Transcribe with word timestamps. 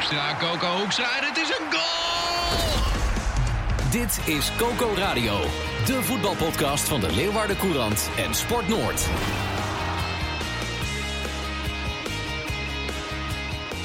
Hoekstra, 0.00 0.36
Coco 0.38 0.78
Hoekstra 0.78 1.04
en 1.20 1.28
het 1.28 1.36
is 1.36 1.48
een 1.48 1.66
goal! 1.70 2.58
Dit 3.90 4.20
is 4.24 4.52
Coco 4.56 4.94
Radio, 4.96 5.40
de 5.86 6.02
voetbalpodcast 6.02 6.88
van 6.88 7.00
de 7.00 7.12
Leeuwarden 7.12 7.56
Courant 7.56 8.08
en 8.16 8.34
Sport 8.34 8.68
Noord. 8.68 9.06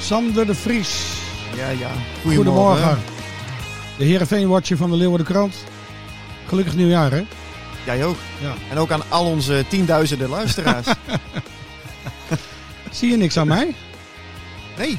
Sander 0.00 0.46
de 0.46 0.54
Vries. 0.54 1.18
Ja, 1.54 1.68
ja. 1.68 1.90
Goedemorgen. 2.22 2.98
De 3.98 4.04
Heerenveen-watcher 4.04 4.76
van 4.76 4.90
de 4.90 4.96
Leeuwarden 4.96 5.26
Krant. 5.26 5.54
Gelukkig 6.46 6.74
nieuwjaar, 6.74 7.10
hè? 7.10 7.24
Jij 7.84 8.04
ook. 8.04 8.16
Ja. 8.40 8.54
En 8.70 8.78
ook 8.78 8.90
aan 8.90 9.02
al 9.08 9.26
onze 9.26 9.64
tienduizenden 9.68 10.28
luisteraars. 10.28 10.86
Zie 12.90 13.10
je 13.10 13.16
niks 13.16 13.36
aan 13.36 13.46
mij? 13.46 13.74
nee, 14.76 14.98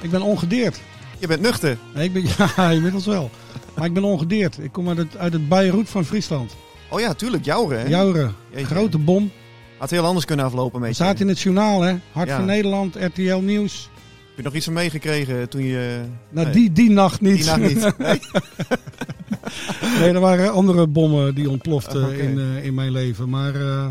Ik 0.00 0.10
ben 0.10 0.22
ongedeerd. 0.22 0.80
je 1.18 1.26
bent 1.26 1.40
nuchter. 1.40 1.78
Nee, 1.94 2.04
ik 2.04 2.12
ben, 2.12 2.24
ja, 2.56 2.70
inmiddels 2.70 3.06
wel. 3.06 3.30
Maar 3.76 3.86
ik 3.86 3.92
ben 3.94 4.04
ongedeerd. 4.04 4.58
Ik 4.62 4.72
kom 4.72 4.88
uit 4.88 4.96
het, 4.98 5.16
uit 5.16 5.32
het 5.32 5.48
Beirut 5.48 5.88
van 5.88 6.04
Friesland. 6.04 6.56
Oh 6.88 7.00
ja, 7.00 7.14
tuurlijk, 7.14 7.44
Jouren. 7.44 7.80
hè? 7.80 7.86
Jouren. 7.88 8.34
Jeetje. 8.50 8.66
Grote 8.66 8.98
bom. 8.98 9.30
Had 9.78 9.90
heel 9.90 10.04
anders 10.04 10.24
kunnen 10.24 10.44
aflopen 10.44 10.80
met 10.80 10.96
zaten 10.96 11.20
in 11.20 11.28
het 11.28 11.40
journaal, 11.40 11.80
hè? 11.82 11.94
Hart 12.12 12.28
Ja. 12.28 12.36
van 12.36 12.44
Nederland, 12.44 12.94
RTL 12.94 13.36
Nieuws. 13.36 13.88
Heb 14.26 14.36
je 14.36 14.42
nog 14.42 14.54
iets 14.54 14.64
van 14.64 14.74
meegekregen 14.74 15.48
toen 15.48 15.62
je... 15.64 16.00
Nou, 16.30 16.46
Nee. 16.46 16.54
die, 16.54 16.72
die 16.72 16.90
nacht 16.90 17.20
niet. 17.20 17.36
Die 17.36 17.44
nacht 17.44 17.60
niet. 17.60 17.92
Nee? 17.98 18.20
nee, 19.98 20.12
er 20.12 20.20
waren 20.20 20.52
andere 20.52 20.86
bommen 20.86 21.34
die 21.34 21.50
ontploften 21.50 22.04
Oké. 22.04 22.14
in, 22.14 22.38
eh, 22.38 22.64
in 22.64 22.74
mijn 22.74 22.90
leven. 22.90 23.28
Maar, 23.28 23.54
eh, 23.54 23.86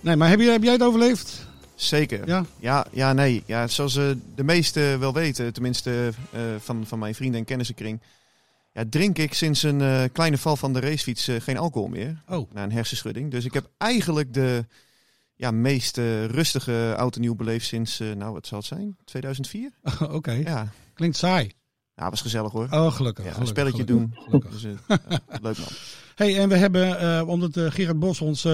nee, 0.00 0.16
maar 0.16 0.28
heb, 0.28 0.40
je, 0.40 0.50
heb 0.50 0.62
jij 0.62 0.72
het 0.72 0.82
overleefd? 0.82 1.46
Zeker. 1.80 2.26
Ja? 2.26 2.44
Ja, 2.58 2.86
ja, 2.92 3.12
nee. 3.12 3.42
Ja, 3.46 3.68
zoals 3.68 3.96
eh, 3.96 4.10
de 4.34 4.44
meesten 4.44 5.00
wel 5.00 5.12
weten, 5.12 5.52
tenminste 5.52 6.12
eh, 6.32 6.40
van, 6.58 6.86
van 6.86 6.98
mijn 6.98 7.14
vrienden 7.14 7.40
en 7.40 7.46
kennissenkring, 7.46 8.00
ja, 8.72 8.84
drink 8.90 9.18
ik 9.18 9.34
sinds 9.34 9.62
een 9.62 9.80
eh, 9.80 10.02
kleine 10.12 10.38
val 10.38 10.56
van 10.56 10.72
de 10.72 10.80
racefiets 10.80 11.28
geen 11.38 11.58
alcohol 11.58 11.88
meer. 11.88 12.22
Oh. 12.28 12.52
Na 12.52 12.62
een 12.62 12.72
hersenschudding. 12.72 13.30
Dus 13.30 13.44
ik 13.44 13.52
heb 13.54 13.70
eigenlijk 13.76 14.34
de 14.34 14.64
ja, 15.34 15.50
meest 15.50 15.96
rustige 16.26 16.94
oud 16.96 17.14
en 17.14 17.20
nieuw 17.20 17.34
beleefd 17.34 17.66
sinds, 17.66 17.98
nou 17.98 18.32
wat 18.32 18.46
zal 18.46 18.58
het 18.58 18.66
zijn, 18.66 18.96
2004? 19.04 19.70
Oké. 20.10 20.32
Ja, 20.32 20.72
Klinkt 21.00 21.16
saai. 21.16 21.52
Ja 22.00 22.10
was 22.10 22.20
gezellig 22.20 22.52
hoor. 22.52 22.66
Oh, 22.70 22.92
gelukkig. 22.92 23.24
Ja, 23.24 23.30
een 23.30 23.36
gelukkig, 23.36 23.58
spelletje 23.58 23.84
gelukkig, 23.84 24.14
doen. 24.16 24.24
gelukkig. 24.24 24.50
Dus, 24.50 24.64
eh, 24.64 25.40
leuk 25.46 25.58
man. 25.58 25.68
Hey, 26.14 26.38
en 26.38 26.48
we 26.48 26.56
hebben, 26.56 26.98
eh, 26.98 27.28
omdat 27.28 27.56
eh, 27.56 27.70
Gerard 27.70 27.98
Bos, 27.98 28.20
ons 28.20 28.48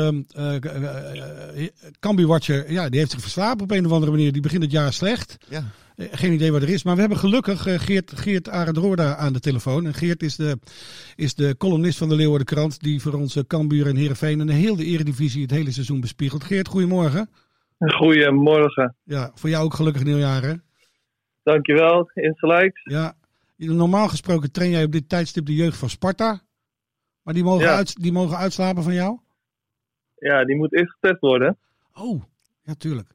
Cambuur-watcher, 2.00 2.72
ja, 2.72 2.88
die 2.88 2.98
heeft 2.98 3.10
zich 3.10 3.20
verslapen 3.20 3.62
op 3.62 3.70
een 3.70 3.86
of 3.86 3.92
andere 3.92 4.12
manier. 4.12 4.32
Die 4.32 4.42
begint 4.42 4.62
het 4.62 4.72
jaar 4.72 4.92
slecht. 4.92 5.38
Ja, 5.48 5.64
geen 5.96 6.32
idee 6.32 6.52
wat 6.52 6.62
er 6.62 6.68
is. 6.68 6.82
Maar 6.82 6.94
we 6.94 7.00
hebben 7.00 7.18
gelukkig 7.18 7.84
Geert, 7.84 8.12
Geert 8.14 8.48
Arendroorda 8.48 9.16
aan 9.16 9.32
de 9.32 9.40
telefoon. 9.40 9.86
En 9.86 9.94
Geert 9.94 10.22
is 10.22 10.36
de, 10.36 10.58
is 11.16 11.34
de 11.34 11.56
columnist 11.56 11.98
van 11.98 12.08
de 12.08 12.16
Leeuwarden 12.16 12.46
Krant. 12.46 12.80
Die 12.80 13.02
voor 13.02 13.14
onze 13.14 13.46
Cambuur 13.46 13.86
en 13.86 13.96
Heerenveen 13.96 14.40
en 14.40 14.46
de 14.46 14.52
hele 14.52 14.84
Eredivisie 14.84 15.42
het 15.42 15.50
hele 15.50 15.72
seizoen 15.72 16.00
bespiegelt. 16.00 16.44
Geert, 16.44 16.68
goedemorgen. 16.68 17.28
Goedemorgen. 17.78 18.96
Ja, 19.04 19.30
voor 19.34 19.50
jou 19.50 19.64
ook 19.64 19.74
gelukkig 19.74 20.04
nieuwjaar 20.04 20.42
hè? 20.42 20.54
Dankjewel, 21.42 22.10
insgelijks. 22.14 22.80
Ja. 22.84 23.14
Normaal 23.56 24.08
gesproken 24.08 24.52
train 24.52 24.70
jij 24.70 24.84
op 24.84 24.92
dit 24.92 25.08
tijdstip 25.08 25.46
de 25.46 25.54
jeugd 25.54 25.78
van 25.78 25.88
Sparta. 25.88 26.40
Maar 27.22 27.34
die 27.34 27.44
mogen, 27.44 27.64
Ja. 27.64 27.76
uit, 27.76 28.02
die 28.02 28.12
mogen 28.12 28.36
uitslapen 28.36 28.82
van 28.82 28.94
jou? 28.94 29.18
Ja, 30.14 30.44
die 30.44 30.56
moet 30.56 30.72
eerst 30.74 30.92
getest 30.92 31.20
worden. 31.20 31.58
Oh, 31.94 32.22
ja 32.62 32.74
tuurlijk. 32.74 33.14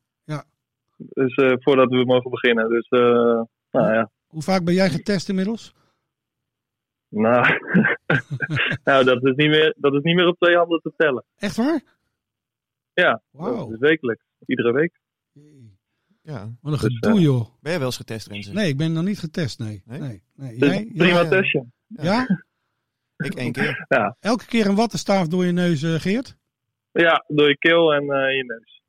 Dus 0.97 1.35
eh, 1.35 1.53
voordat 1.59 1.89
we 1.89 2.05
mogen 2.05 2.31
beginnen. 2.31 2.69
Dus, 2.69 2.87
eh, 2.89 3.41
nou 3.71 3.93
ja. 3.93 4.11
Hoe 4.27 4.41
vaak 4.41 4.63
ben 4.63 4.73
jij 4.73 4.89
getest 4.89 5.29
inmiddels? 5.29 5.73
Nou, 7.07 7.59
nou 8.83 9.03
dat, 9.03 9.25
is 9.25 9.35
niet 9.35 9.49
meer, 9.49 9.75
dat 9.77 9.93
is 9.93 10.01
niet 10.01 10.15
meer 10.15 10.27
op 10.27 10.37
twee 10.39 10.55
handen 10.55 10.81
te 10.81 10.93
tellen. 10.97 11.23
Echt 11.37 11.55
waar? 11.55 11.81
Ja, 12.93 13.21
is 13.71 13.79
wekelijks. 13.79 14.23
Iedere 14.45 14.71
week. 14.71 14.99
Ja. 16.21 16.51
Wat 16.61 16.73
een 16.73 16.79
Dus, 16.79 16.97
gedoe, 16.99 17.19
joh. 17.19 17.45
Ben 17.61 17.71
je 17.71 17.77
wel 17.77 17.87
eens 17.87 17.97
getest, 17.97 18.27
Renze? 18.27 18.53
Nee, 18.53 18.67
ik 18.69 18.77
ben 18.77 18.93
nog 18.93 19.03
niet 19.03 19.19
getest, 19.19 19.59
nee. 19.59 19.81
Nee? 19.85 19.99
nee? 19.99 20.23
nee. 20.35 20.57
Dus 20.57 20.69
Jij? 20.69 20.91
prima 20.95 21.05
Ja, 21.05 21.21
ja. 21.21 21.29
testje. 21.29 21.65
Ja? 22.01 22.27
Ik 23.17 23.33
één 23.35 23.51
keer. 23.51 23.85
Ja. 23.89 24.15
Elke 24.19 24.45
keer 24.45 24.65
een 24.65 24.75
wattenstaaf 24.75 25.27
door 25.27 25.45
je 25.45 25.51
neus, 25.51 25.83
eh, 25.83 25.93
Geert? 25.93 26.37
ja, 26.91 27.23
door 27.27 27.47
je 27.47 27.57
keel 27.57 27.93
en 27.93 28.01
eh, 28.01 28.35
je 28.35 28.43
neus. 28.45 28.80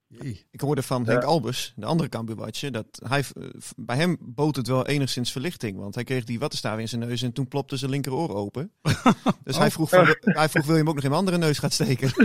Ik 0.51 0.61
hoorde 0.61 0.83
van 0.83 1.07
Henk 1.07 1.23
Albers, 1.23 1.73
de 1.77 1.87
andere 1.87 2.09
kambuurwatje, 2.09 2.71
dat 2.71 2.87
hij, 3.09 3.19
eh, 3.21 3.45
bij 3.77 3.97
hem 3.97 4.17
bood 4.21 4.57
het 4.57 4.67
wel 4.67 4.87
enigszins 4.87 5.33
verlichting. 5.33 5.79
Want 5.79 5.95
hij 5.95 6.05
kreeg 6.05 6.25
die 6.25 6.39
wattenstaaf 6.39 6.79
in 6.79 6.89
zijn 6.89 7.01
neus 7.01 7.23
en 7.23 7.33
toen 7.33 7.49
plopte 7.49 7.77
zijn 7.77 7.91
linkeroor 7.91 8.35
open. 8.35 8.71
Dus 9.45 9.57
hij, 9.59 9.71
vroeg 9.71 9.89
van, 9.89 10.17
hij 10.21 10.49
vroeg, 10.49 10.65
wil 10.65 10.75
je 10.75 10.81
hem 10.81 10.89
ook 10.89 10.95
nog 10.95 11.05
in 11.05 11.11
mijn 11.11 11.21
andere 11.23 11.39
neus 11.47 11.59
gaan 11.59 11.71
steken? 11.71 12.11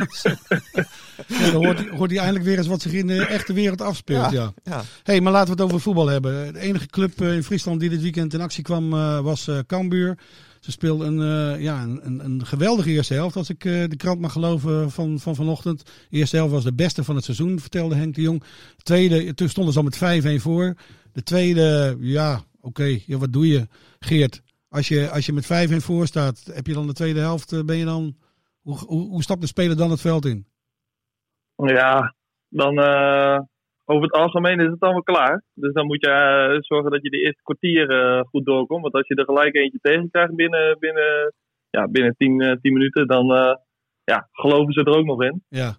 Ja, 1.27 1.51
dan 1.51 1.65
hoort, 1.65 1.77
hij- 1.77 1.89
hoort 1.97 2.09
hij 2.09 2.19
eindelijk 2.19 2.45
weer 2.45 2.57
eens 2.57 2.67
wat 2.67 2.81
zich 2.81 2.91
in 2.93 3.07
de 3.07 3.25
echte 3.25 3.53
wereld 3.53 3.81
afspeelt, 3.81 4.31
ja. 4.31 4.53
Ja, 4.63 4.83
hey, 5.03 5.21
maar 5.21 5.31
laten 5.31 5.55
we 5.55 5.61
het 5.61 5.71
over 5.71 5.81
voetbal 5.81 6.07
hebben. 6.07 6.53
De 6.53 6.59
enige 6.59 6.85
club 6.87 7.21
eh, 7.21 7.33
in 7.35 7.43
Friesland 7.43 7.79
die 7.79 7.89
dit 7.89 8.01
weekend 8.01 8.33
in 8.33 8.41
actie 8.41 8.63
kwam 8.63 8.93
eh, 8.93 9.19
was 9.19 9.47
eh 9.47 9.59
Cambuur. 9.67 10.17
Ze 10.67 10.73
speelden 10.73 11.17
een, 11.17 11.53
eh, 11.55 11.61
ja, 11.61 11.83
een, 11.83 12.25
een, 12.25 12.45
geweldige 12.45 12.89
eerste 12.89 13.13
helft, 13.13 13.35
als 13.35 13.49
ik 13.49 13.65
eh, 13.65 13.87
de 13.87 13.95
krant 13.95 14.19
mag 14.19 14.31
geloven 14.31 14.91
van, 14.91 15.19
van 15.19 15.35
vanochtend. 15.35 15.85
De 15.85 16.17
eerste 16.17 16.35
helft 16.35 16.51
was 16.51 16.63
de 16.63 16.73
beste 16.73 17.03
van 17.03 17.15
het 17.15 17.23
seizoen, 17.23 17.59
vertelde 17.59 17.95
Henk 17.95 18.15
de 18.15 18.21
Jong. 18.21 18.39
De 18.75 18.83
tweede, 18.83 19.33
toen 19.33 19.49
stonden 19.49 19.73
ze 19.73 19.79
al 19.79 19.85
met 19.85 20.39
5-1 20.39 20.41
voor. 20.41 20.75
De 21.13 21.23
tweede, 21.23 21.97
ja, 21.99 22.41
oké, 22.61 22.99
ja, 23.05 23.17
wat 23.17 23.33
doe 23.33 23.47
je, 23.47 23.67
Geert? 23.99 24.41
Als 24.69 24.87
je, 24.87 25.09
als 25.09 25.25
je 25.25 25.33
met 25.33 25.71
5-1 25.71 25.75
voor 25.75 26.07
staat, 26.07 26.51
heb 26.53 26.67
je 26.67 26.73
dan 26.73 26.87
de 26.87 26.93
tweede 26.93 27.19
helft, 27.19 27.51
eh, 27.51 27.63
ben 27.63 27.77
je 27.77 27.85
dan... 27.85 28.17
Hoe, 28.61 28.77
hoe, 28.87 29.23
stapt 29.23 29.41
de 29.41 29.47
speler 29.47 29.77
dan 29.77 29.91
het 29.91 30.01
veld 30.01 30.25
in? 30.25 30.47
Ja, 31.55 32.15
dan 32.49 32.79
eh, 32.79 33.39
over 33.89 34.03
het 34.03 34.11
algemeen 34.11 34.59
is 34.59 34.69
het 34.69 34.79
allemaal 34.79 35.03
klaar. 35.03 35.43
Dus 35.53 35.73
dan 35.73 35.85
moet 35.85 36.05
je 36.05 36.09
eh, 36.11 36.57
zorgen 36.59 36.91
dat 36.91 37.03
je 37.03 37.09
de 37.09 37.21
eerste 37.25 37.41
kwartier 37.43 37.89
eh, 37.89 38.21
goed 38.29 38.45
doorkomt. 38.45 38.81
Want 38.81 38.93
als 38.93 39.07
je 39.07 39.15
er 39.15 39.25
gelijk 39.25 39.55
eentje 39.55 39.79
tegen 39.81 40.09
krijgt 40.11 40.35
binnen, 40.35 40.77
binnen, 40.79 41.33
ja, 41.69 41.87
binnen 41.87 42.15
10 42.17 42.41
eh, 42.41 42.51
10 42.61 42.73
minuten, 42.73 43.07
dan 43.07 43.33
eh, 43.35 43.55
ja, 44.03 44.27
geloven 44.31 44.73
ze 44.73 44.79
er 44.83 44.97
ook 44.97 45.05
nog 45.05 45.23
in. 45.23 45.43
Ja, 45.49 45.75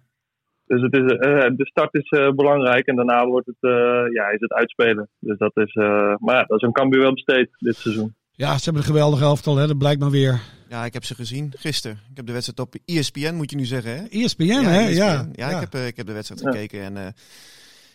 Dus 0.65 0.81
het 0.81 0.93
is, 0.93 1.11
eh, 1.11 1.49
de 1.55 1.65
start 1.67 1.93
is 1.93 2.09
eh, 2.09 2.29
belangrijk 2.31 2.85
en 2.87 2.95
daarna 2.95 3.25
wordt 3.25 3.45
het, 3.47 3.57
eh, 3.71 4.13
ja, 4.13 4.27
is 4.29 4.39
het 4.39 4.53
uitspelen. 4.53 5.09
Dus 5.19 5.37
dat 5.37 5.57
is, 5.57 5.73
eh, 5.73 6.15
maar 6.17 6.35
ja, 6.35 6.43
dat 6.43 6.61
is 6.61 6.67
een 6.67 6.73
Cambuur 6.73 7.01
wel 7.01 7.13
besteed 7.13 7.49
dit 7.57 7.75
seizoen. 7.75 8.15
Ja, 8.31 8.57
ze 8.57 8.63
hebben 8.63 8.81
een 8.81 8.87
geweldige 8.87 9.23
elftal, 9.23 9.55
hè? 9.57 9.67
dat 9.67 9.77
blijkt 9.77 9.99
maar 10.01 10.09
weer. 10.11 10.39
ja, 10.69 10.85
ik 10.85 10.93
heb 10.93 11.03
ze 11.03 11.15
gezien 11.15 11.53
gisteren. 11.57 11.97
Ik 12.11 12.17
heb 12.17 12.25
de 12.25 12.31
wedstrijd 12.31 12.59
op 12.59 12.75
E 12.85 12.97
ESPN, 12.97 13.33
moet 13.35 13.49
je 13.51 13.55
nu 13.57 13.65
zeggen. 13.65 13.91
Hè? 13.97 14.03
ESPN, 14.09 14.43
hè? 14.43 14.79
ESPN. 14.87 14.95
Ja, 14.97 15.27
ja, 15.33 15.49
Ik, 15.49 15.59
heb, 15.59 15.73
eh, 15.73 15.87
ik 15.87 15.97
heb 15.97 16.05
de 16.07 16.13
wedstrijd 16.13 16.41
Ja. 16.41 16.51
gekeken. 16.51 16.81
En 16.81 16.97
eh, 16.97 17.07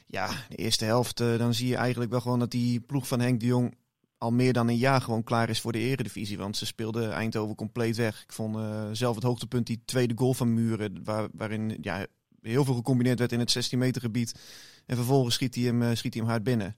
ja, 0.07 0.29
de 0.49 0.57
eerste 0.57 0.85
helft, 0.85 1.21
eh, 1.21 1.39
dan 1.39 1.55
zie 1.55 1.69
je 1.69 1.77
eigenlijk 1.77 2.11
wel 2.11 2.21
gewoon 2.21 2.39
dat 2.39 2.51
die 2.51 2.81
ploeg 2.81 3.09
van 3.09 3.21
Henk 3.21 3.41
de 3.41 3.47
Jong 3.47 3.75
al 4.19 4.31
meer 4.31 4.53
dan 4.53 4.69
een 4.69 4.77
jaar 4.77 5.01
gewoon 5.01 5.25
klaar 5.25 5.49
is 5.49 5.61
voor 5.61 5.73
de 5.73 5.79
eredivisie. 5.79 6.39
Want 6.39 6.57
ze 6.57 6.67
speelden 6.67 7.13
Eindhoven 7.13 7.55
compleet 7.55 7.97
weg. 7.97 8.23
Ik 8.23 8.33
vond 8.33 8.57
eh, 8.57 8.85
zelf 8.93 9.15
het 9.15 9.25
hoogtepunt 9.25 9.67
die 9.67 9.83
tweede 9.85 10.15
goal 10.17 10.35
van 10.35 10.55
Muren, 10.55 11.05
waar, 11.05 11.29
waarin 11.33 11.79
ja, 11.81 12.07
heel 12.43 12.65
veel 12.65 12.75
gecombineerd 12.75 13.19
werd 13.19 13.33
in 13.33 13.39
het 13.39 13.51
16 13.51 13.79
meter 13.79 14.01
gebied. 14.01 14.35
En 14.87 14.97
vervolgens 14.97 15.35
schiet 15.35 15.55
hij 15.55 15.65
hem, 15.65 15.83
eh, 15.83 15.95
schiet 15.95 16.15
hij 16.15 16.23
hem 16.23 16.31
hard 16.31 16.45
binnen. 16.45 16.77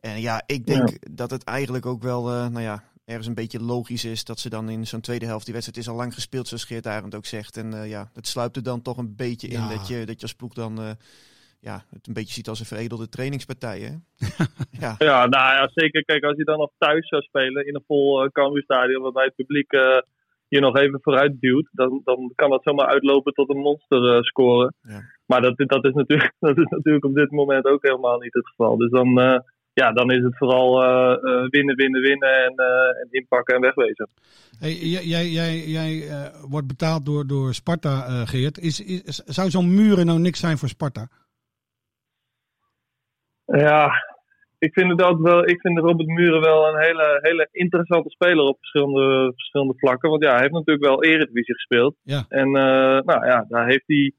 En 0.00 0.20
ja, 0.20 0.42
ik 0.46 0.66
denk 0.66 1.14
dat 1.16 1.30
het 1.30 1.44
eigenlijk 1.44 1.86
ook 1.86 2.02
wel, 2.02 2.22
nou 2.24 2.60
ja, 2.60 2.84
ergens 3.04 3.26
een 3.26 3.34
beetje 3.34 3.62
logisch 3.62 4.04
is 4.04 4.24
dat 4.24 4.38
ze 4.40 4.48
dan 4.48 4.68
in 4.68 4.86
zo'n 4.86 5.00
tweede 5.00 5.26
helft, 5.26 5.44
die 5.44 5.54
wedstrijd 5.54 5.82
is 5.82 5.88
al 5.92 5.96
lang 5.96 6.14
gespeeld, 6.14 6.48
zoals 6.48 6.64
Geert 6.64 6.86
Arend 6.86 7.14
ook 7.14 7.26
zegt. 7.26 7.56
En 7.56 7.82
eh, 7.82 7.88
ja, 7.88 8.10
het 8.14 8.26
sluipt 8.26 8.56
er 8.56 8.62
dan 8.62 8.82
toch 8.82 8.96
een 8.96 9.16
beetje 9.16 9.50
Ja. 9.50 9.62
in 9.70 9.76
dat 9.76 9.88
je, 9.88 10.06
dat 10.06 10.16
je 10.16 10.22
als 10.22 10.34
ploeg 10.34 10.54
dan 10.54 10.96
ja, 11.60 11.84
het 11.90 12.06
een 12.06 12.12
beetje 12.12 12.32
ziet 12.32 12.48
als 12.48 12.60
een 12.60 12.66
veredelde 12.66 13.08
trainingspartij. 13.08 13.78
Hè? 13.78 13.92
ja. 14.84 14.94
Ja, 14.98 15.26
nou 15.26 15.54
ja, 15.54 15.70
zeker. 15.74 16.04
Kijk, 16.04 16.24
als 16.24 16.36
je 16.36 16.44
dan 16.44 16.58
nog 16.58 16.70
thuis 16.78 17.08
zou 17.08 17.22
spelen 17.22 17.66
in 17.66 17.74
een 17.74 17.84
vol 17.86 18.24
uh, 18.24 18.30
Cambuurstadion, 18.30 19.02
waarbij 19.02 19.24
het 19.24 19.34
publiek 19.34 19.72
eh, 19.72 19.98
je 20.48 20.60
nog 20.60 20.76
even 20.76 21.00
vooruit 21.02 21.40
duwt, 21.40 21.68
dan, 21.72 22.00
dan 22.04 22.32
kan 22.34 22.50
dat 22.50 22.62
zomaar 22.62 22.86
uitlopen 22.86 23.32
tot 23.32 23.50
een 23.50 23.60
monster 23.60 24.14
eh, 24.14 24.22
scoren. 24.22 24.74
Ja. 24.82 25.00
Maar 25.26 25.40
dat, 25.40 25.54
dat, 25.56 25.84
is 25.84 25.94
natuurlijk, 25.94 26.32
dat 26.40 26.58
is 26.58 26.68
natuurlijk 26.68 27.04
op 27.04 27.14
dit 27.14 27.30
moment 27.30 27.64
ook 27.64 27.82
helemaal 27.82 28.18
niet 28.18 28.34
het 28.34 28.48
geval. 28.48 28.76
Dus 28.76 28.90
dan, 28.90 29.20
eh, 29.20 29.38
ja, 29.72 29.92
dan 29.92 30.10
is 30.10 30.22
het 30.22 30.36
vooral 30.36 30.82
eh, 30.82 31.12
eh, 31.12 31.48
winnen, 31.48 31.76
winnen, 31.76 32.00
winnen 32.00 32.44
en, 32.44 32.54
eh, 32.56 33.00
en 33.02 33.08
inpakken 33.10 33.54
en 33.54 33.60
wegwezen. 33.60 34.08
Hey, 34.58 34.74
jij 34.74 35.26
jij, 35.26 35.58
jij, 35.66 36.08
eh, 36.08 36.44
wordt 36.48 36.66
betaald 36.66 37.06
door, 37.06 37.26
door 37.26 37.54
Sparta, 37.54 38.06
eh, 38.06 38.26
Geert. 38.26 38.58
Is, 38.58 38.80
is, 38.80 39.16
zou 39.24 39.50
zo'n 39.50 39.74
muren 39.74 40.06
nou 40.06 40.18
niks 40.18 40.40
zijn 40.40 40.58
voor 40.58 40.68
Sparta? 40.68 41.08
Ja, 43.56 43.90
ik 44.58 44.72
vind, 44.72 45.00
het 45.00 45.18
wel, 45.18 45.48
ik 45.48 45.60
vind 45.60 45.78
Robert 45.78 46.08
Muren 46.08 46.40
wel 46.40 46.68
een 46.68 46.80
hele, 46.80 47.18
hele 47.22 47.48
interessante 47.52 48.10
speler 48.10 48.44
op 48.44 48.56
verschillende, 48.58 49.32
verschillende 49.34 49.74
vlakken. 49.76 50.10
Want 50.10 50.22
ja, 50.22 50.30
hij 50.30 50.40
heeft 50.40 50.52
natuurlijk 50.52 50.86
wel 50.86 51.04
Eredivisie 51.04 51.54
gespeeld. 51.54 51.96
Ja. 52.02 52.24
En 52.28 52.46
eh, 52.46 53.00
nou 53.00 53.26
ja, 53.26 53.44
daar 53.48 53.66
heeft 53.66 53.86
hij, 53.86 54.12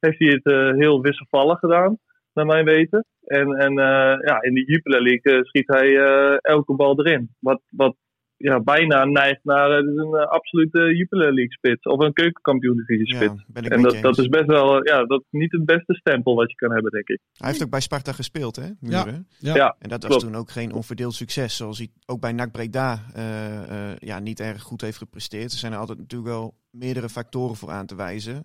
heeft 0.00 0.18
hij 0.18 0.28
het 0.28 0.44
eh, 0.44 0.78
heel 0.78 1.00
wisselvallig 1.00 1.58
gedaan, 1.58 1.98
naar 2.32 2.46
mijn 2.46 2.64
weten. 2.64 3.04
En, 3.24 3.52
en 3.52 3.78
eh, 3.78 4.18
ja, 4.20 4.42
in 4.42 4.54
de 4.54 4.64
Jupiler 4.64 5.02
League 5.02 5.44
schiet 5.44 5.68
hij 5.68 5.96
elke 6.40 6.74
bal 6.74 6.98
erin. 6.98 7.34
Wat, 7.38 7.60
wat 7.70 7.96
ja, 8.44 8.60
bijna 8.60 9.04
neigt 9.04 9.40
naar 9.42 9.70
eh, 9.70 9.76
een 9.76 10.14
eh, 10.14 10.26
absolute 10.26 10.96
Jupiler 10.96 11.32
League 11.32 11.52
spits. 11.52 11.82
Of 11.82 12.00
een 12.00 12.12
keukenkampioen 12.12 12.76
divisie 12.76 13.14
spits. 13.14 13.34
Ja, 13.34 13.44
ben 13.46 13.64
ik 13.64 13.72
en 13.72 13.82
dat, 13.82 13.96
dat 14.00 14.18
is 14.18 14.28
best 14.28 14.46
wel, 14.46 14.76
eh, 14.76 14.94
ja, 14.94 15.04
dat 15.04 15.20
is 15.20 15.26
niet 15.30 15.52
het 15.52 15.64
beste 15.64 15.94
stempel 15.94 16.34
wat 16.34 16.50
je 16.50 16.56
kan 16.56 16.72
hebben, 16.72 16.90
denk 16.90 17.08
ik. 17.08 17.20
Hij 17.32 17.48
heeft 17.48 17.62
ook 17.62 17.70
bij 17.70 17.80
Sparta 17.80 18.12
gespeeld, 18.12 18.56
hè, 18.56 18.68
Muren? 18.80 19.26
Ja. 19.38 19.54
Ja, 19.54 19.76
En 19.78 19.88
dat 19.88 20.02
was 20.02 20.10
klopt. 20.10 20.24
toen 20.24 20.40
ook 20.40 20.50
geen 20.50 20.72
onverdeeld 20.72 21.14
succes. 21.14 21.56
Zoals 21.56 21.78
hij 21.78 21.88
ook 22.06 22.20
bij 22.20 22.32
NAC 22.32 22.52
Breda 22.52 22.98
eh, 23.14 23.90
eh, 23.90 23.96
ja, 23.98 24.18
niet 24.18 24.40
erg 24.40 24.62
goed 24.62 24.80
heeft 24.80 24.98
gepresteerd. 24.98 25.52
Er 25.52 25.58
zijn 25.58 25.72
er 25.72 25.78
altijd 25.78 25.98
natuurlijk 25.98 26.30
wel 26.30 26.54
meerdere 26.70 27.08
factoren 27.08 27.56
voor 27.56 27.70
aan 27.70 27.86
te 27.86 27.96
wijzen. 27.96 28.44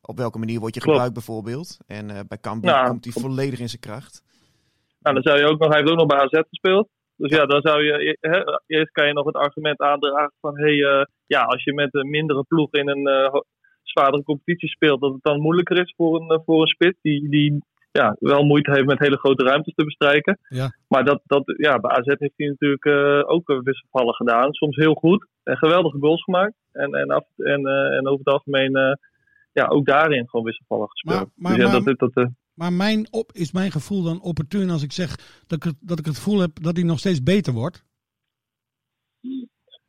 Op 0.00 0.16
welke 0.18 0.38
manier 0.38 0.60
word 0.60 0.74
je 0.74 0.80
Klopt. 0.80 0.98
gebruikt 0.98 1.14
bijvoorbeeld. 1.26 1.76
En 1.86 2.10
eh, 2.10 2.20
bij 2.28 2.38
Cambuur 2.40 2.70
Ja, 2.70 2.86
komt 2.86 3.04
hij 3.04 3.12
volledig 3.12 3.58
in 3.60 3.68
zijn 3.68 3.80
kracht. 3.80 4.22
Nou, 5.00 5.14
dan 5.14 5.22
zou 5.22 5.38
je 5.38 5.46
ook 5.52 5.58
nog, 5.58 5.68
hij 5.68 5.78
heeft 5.78 5.90
ook 5.90 5.98
nog 5.98 6.06
bij 6.06 6.18
AZ 6.18 6.40
gespeeld. 6.48 6.88
Dus 7.16 7.30
ja, 7.30 7.46
dan 7.46 7.60
zou 7.60 7.84
je, 7.84 8.18
eerst 8.66 8.92
kan 8.92 9.06
je 9.06 9.12
nog 9.12 9.26
het 9.26 9.34
argument 9.34 9.80
aandragen 9.80 10.32
van, 10.40 10.58
hé, 10.58 10.76
hey, 10.76 10.98
eh, 11.00 11.04
ja, 11.26 11.42
als 11.42 11.64
je 11.64 11.74
met 11.74 11.94
een 11.94 12.10
mindere 12.10 12.44
ploeg 12.48 12.72
in 12.72 12.88
een 12.88 13.06
eh, 13.06 13.34
zwaardere 13.82 14.22
competitie 14.22 14.68
speelt, 14.68 15.00
dat 15.00 15.12
het 15.12 15.22
dan 15.22 15.40
moeilijker 15.40 15.78
is 15.78 15.94
voor 15.96 16.20
een, 16.20 16.28
eh, 16.28 16.38
voor 16.44 16.60
een 16.60 16.66
spit 16.66 16.96
die, 17.02 17.28
die 17.28 17.64
ja, 17.92 18.16
wel 18.18 18.44
moeite 18.44 18.70
heeft 18.70 18.86
met 18.86 18.98
hele 18.98 19.18
grote 19.18 19.44
ruimtes 19.44 19.74
te 19.74 19.84
bestrijken. 19.84 20.38
Ja. 20.48 20.74
Maar 20.88 21.04
dat, 21.04 21.20
dat, 21.24 21.42
ja, 21.56 21.78
bij 21.78 21.90
AZ 21.90 22.06
heeft 22.06 22.32
hij 22.36 22.48
natuurlijk 22.48 22.86
ook 23.30 23.60
wisselvallen 23.62 24.14
gedaan. 24.14 24.52
Soms 24.52 24.76
heel 24.76 24.94
goed 24.94 25.26
en 25.42 25.56
geweldige 25.56 25.98
goals 25.98 26.22
gemaakt. 26.22 26.54
En, 26.72 26.94
en, 26.94 27.10
af, 27.10 27.24
en, 27.36 27.66
en 27.66 28.06
over 28.06 28.18
het 28.24 28.34
algemeen, 28.34 28.98
ja, 29.52 29.66
ook 29.66 29.86
daarin 29.86 30.28
gewoon 30.28 30.44
wisselvallig 30.44 30.90
gespeeld. 30.90 31.18
Maar- 31.18 31.30
maar- 31.36 31.52
dus 31.52 31.64
ja, 31.64 31.72
maar- 31.72 31.96
dat, 31.96 32.12
dat, 32.14 32.28
Maar 32.54 32.72
mijn 32.72 33.06
op, 33.10 33.32
is 33.32 33.52
mijn 33.52 33.70
gevoel 33.70 34.02
dan 34.02 34.20
opportun 34.22 34.70
als 34.70 34.82
ik 34.82 34.92
zeg 34.92 35.16
dat 35.46 35.58
ik, 35.58 35.62
het- 35.62 35.78
dat 35.80 35.98
ik 35.98 36.04
het 36.04 36.16
gevoel 36.16 36.40
heb 36.40 36.50
dat 36.62 36.76
hij 36.76 36.84
nog 36.84 36.98
steeds 36.98 37.22
beter 37.22 37.52
wordt? 37.52 37.84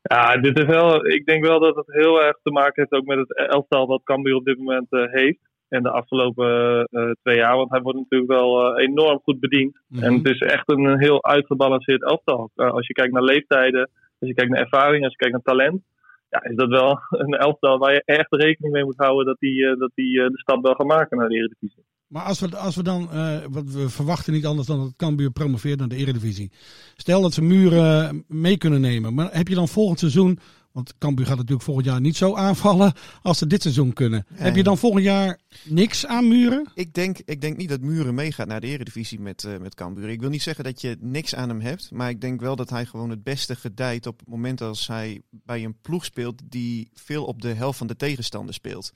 Ja, 0.02 0.38
dit 0.38 0.58
is 0.60 0.66
wel, 0.66 1.06
ik 1.06 1.26
denk 1.26 1.46
wel 1.46 1.60
dat 1.60 1.76
het 1.76 1.86
heel 1.94 2.22
erg 2.24 2.38
te 2.44 2.52
maken 2.52 2.74
heeft 2.82 2.92
ook 3.02 3.06
met 3.16 3.18
het 3.28 3.38
elftal 3.50 3.88
wat 3.88 4.04
Cambuur 4.04 4.36
op 4.36 4.46
dit 4.46 4.58
moment 4.58 4.88
eh, 4.92 5.12
heeft. 5.12 5.40
En 5.68 5.84
de 5.84 5.90
afgelopen 5.90 6.84
eh, 6.92 7.12
twee 7.22 7.36
jaar. 7.38 7.56
Want 7.56 7.70
hij 7.72 7.82
wordt 7.82 7.98
natuurlijk 8.00 8.32
wel 8.32 8.76
eh, 8.76 8.84
enorm 8.88 9.20
goed 9.24 9.40
bediend. 9.40 9.80
Mhm. 9.88 10.04
En 10.04 10.14
het 10.14 10.28
is 10.30 10.40
echt 10.40 10.70
een 10.72 11.00
heel 11.00 11.24
uitgebalanceerd 11.24 12.04
elftal. 12.04 12.50
Als 12.56 12.88
je 12.88 12.94
kijkt 12.94 13.14
naar 13.14 13.24
leeftijden, 13.24 13.90
als 14.20 14.30
je 14.30 14.34
kijkt 14.34 14.52
naar 14.52 14.62
ervaring, 14.62 15.04
als 15.04 15.12
je 15.12 15.18
kijkt 15.18 15.34
naar 15.34 15.56
talent. 15.56 15.82
Ja, 16.30 16.44
is 16.44 16.56
dat 16.56 16.70
wel 16.70 17.00
een 17.24 17.34
elftal 17.34 17.78
waar 17.78 17.94
je 17.94 18.02
echt 18.06 18.34
rekening 18.36 18.74
mee 18.74 18.84
moet 18.84 18.98
houden 18.98 19.26
dat 19.26 19.40
die, 19.40 19.66
eh, 19.68 19.80
dat 19.80 19.92
die 19.94 20.14
de 20.18 20.40
stap 20.40 20.64
wel 20.64 20.74
gaat 20.76 20.88
maken 20.88 21.18
naar 21.18 21.30
de 21.30 21.36
Eredivisie. 21.36 21.86
Maar 22.07 22.24
als 22.24 22.40
we, 22.40 22.57
als 22.57 22.75
we 22.75 22.84
dan, 22.84 23.12
eh, 23.12 23.38
wat 23.50 23.72
we 23.72 23.90
verwachten 23.90 24.34
niet 24.34 24.46
anders 24.46 24.68
dan 24.68 24.80
dat 24.80 24.94
Cambuur 24.96 25.31
promoveert 25.31 25.80
naar 25.80 25.88
de 25.88 25.96
Eredivisie. 25.96 26.52
Stel 26.96 27.22
dat 27.22 27.34
ze 27.34 27.42
muren 27.42 28.24
mee 28.28 28.57
kunnen 28.57 28.81
nemen. 28.81 29.13
Maar 29.13 29.30
heb 29.31 29.48
je 29.48 29.56
dan 29.56 29.68
volgend 29.68 30.00
seizoen, 30.00 30.40
want 30.75 30.98
Cambuur 30.98 31.25
gaat 31.25 31.36
natuurlijk 31.38 31.63
volgend 31.63 31.86
jaar 31.86 32.01
niet 32.01 32.16
zo 32.16 32.36
aanvallen 32.36 32.94
als 33.22 33.38
ze 33.38 33.48
dit 33.48 33.62
seizoen 33.62 33.94
kunnen. 33.94 34.25
Heb 34.33 34.56
je 34.56 34.63
dan 34.63 34.77
volgend 34.77 35.04
jaar 35.04 35.39
niks 35.63 36.06
aan 36.06 36.27
muren? 36.27 36.68
Ik 36.74 36.94
denk, 36.94 37.19
ik 37.25 37.42
denk 37.42 37.57
niet 37.57 37.69
dat 37.69 37.81
Muren 37.81 38.16
meegaat 38.16 38.48
naar 38.48 38.62
de 38.62 38.68
Eredivisie 38.68 39.19
met, 39.19 39.44
eh 39.44 39.57
met 39.57 39.75
Cambuur. 39.75 40.10
Ik 40.10 40.19
wil 40.19 40.30
niet 40.30 40.42
zeggen 40.42 40.63
dat 40.63 40.81
je 40.81 40.98
niks 41.00 41.36
aan 41.36 41.50
hem 41.50 41.62
hebt. 41.62 41.92
Maar 41.92 42.10
ik 42.10 42.22
denk 42.22 42.42
wel 42.42 42.56
dat 42.56 42.69
hij 42.69 42.86
gewoon 42.86 43.10
het 43.10 43.24
beste 43.24 43.56
gedijt 43.56 44.07
op 44.07 44.19
het 44.19 44.27
moment 44.27 44.62
als 44.62 44.88
hij 44.88 45.22
bij 45.30 45.63
een 45.63 45.81
ploeg 45.81 46.06
speelt 46.06 46.42
die 46.44 46.89
veel 46.94 47.25
op 47.25 47.42
de 47.42 47.54
helft 47.54 47.78
van 47.78 47.88
de 47.88 47.95
tegenstander 47.95 48.54
speelt. 48.54 48.92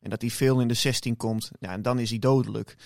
En 0.00 0.10
dat 0.10 0.20
hij 0.20 0.30
veel 0.30 0.60
in 0.60 0.68
de 0.68 0.74
16 0.74 1.16
komt. 1.16 1.50
Ja, 1.60 1.72
en 1.72 1.82
dan 1.82 1.98
is 1.98 2.10
hij 2.10 2.18
dodelijk. 2.18 2.76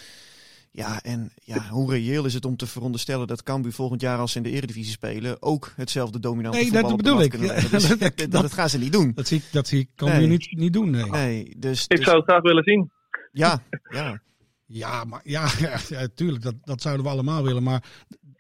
Ja, 0.77 1.03
en 1.03 1.33
ja, 1.45 1.69
hoe 1.69 1.91
reëel 1.91 2.25
is 2.25 2.35
het 2.35 2.45
om 2.45 2.57
te 2.57 2.67
veronderstellen 2.67 3.27
dat 3.27 3.43
Cambuur 3.43 3.73
volgend 3.73 4.01
jaar 4.01 4.19
als 4.19 4.33
ze 4.33 4.37
in 4.39 4.43
de 4.43 4.51
Eredivisie 4.51 4.93
spelen 4.93 5.43
ook 5.43 5.73
hetzelfde 5.77 6.21
dominante 6.21 6.59
Nee, 6.59 6.71
dat 6.71 6.81
voetbal 6.81 6.93
op 6.93 6.97
de 6.99 7.03
bedoel 7.03 7.15
mat 7.17 7.25
ik. 7.25 7.31
kunnen 7.31 7.49
Ja, 7.49 7.55
leggen. 7.55 7.71
Dus 7.79 7.89
dat- 7.89 7.99
dat, 7.99 8.17
dat, 8.19 8.31
dat- 8.31 8.43
dat 8.43 8.53
gaan 8.53 8.69
ze 8.69 8.79
niet 8.79 8.93
doen. 8.93 9.13
Dat 9.15 9.27
zie, 9.27 9.39
ik- 9.39 9.53
dat 9.53 9.67
zie 9.69 9.79
ik 9.81 9.89
Cambuur 9.95 10.19
Nee. 10.19 10.27
niet, 10.29 10.49
niet 10.51 10.73
doen. 10.73 10.91
Nee. 10.91 11.11
Nee, 11.11 11.55
dus, 11.59 11.85
Ik 11.89 11.97
dus- 11.97 12.05
zou 12.05 12.17
het 12.17 12.27
graag 12.27 12.43
willen 12.43 12.65
zien. 12.65 12.91
ja, 13.33 13.63
ja. 13.91 14.21
Ja, 14.67 15.05
maar 15.05 15.21
ja, 15.25 15.49
ja, 15.59 15.79
ja, 15.89 16.09
tuurlijk, 16.15 16.43
dat, 16.43 16.55
dat 16.63 16.83
zouden 16.83 17.05
we 17.05 17.11
allemaal 17.11 17.43
willen. 17.43 17.63
Maar 17.63 17.85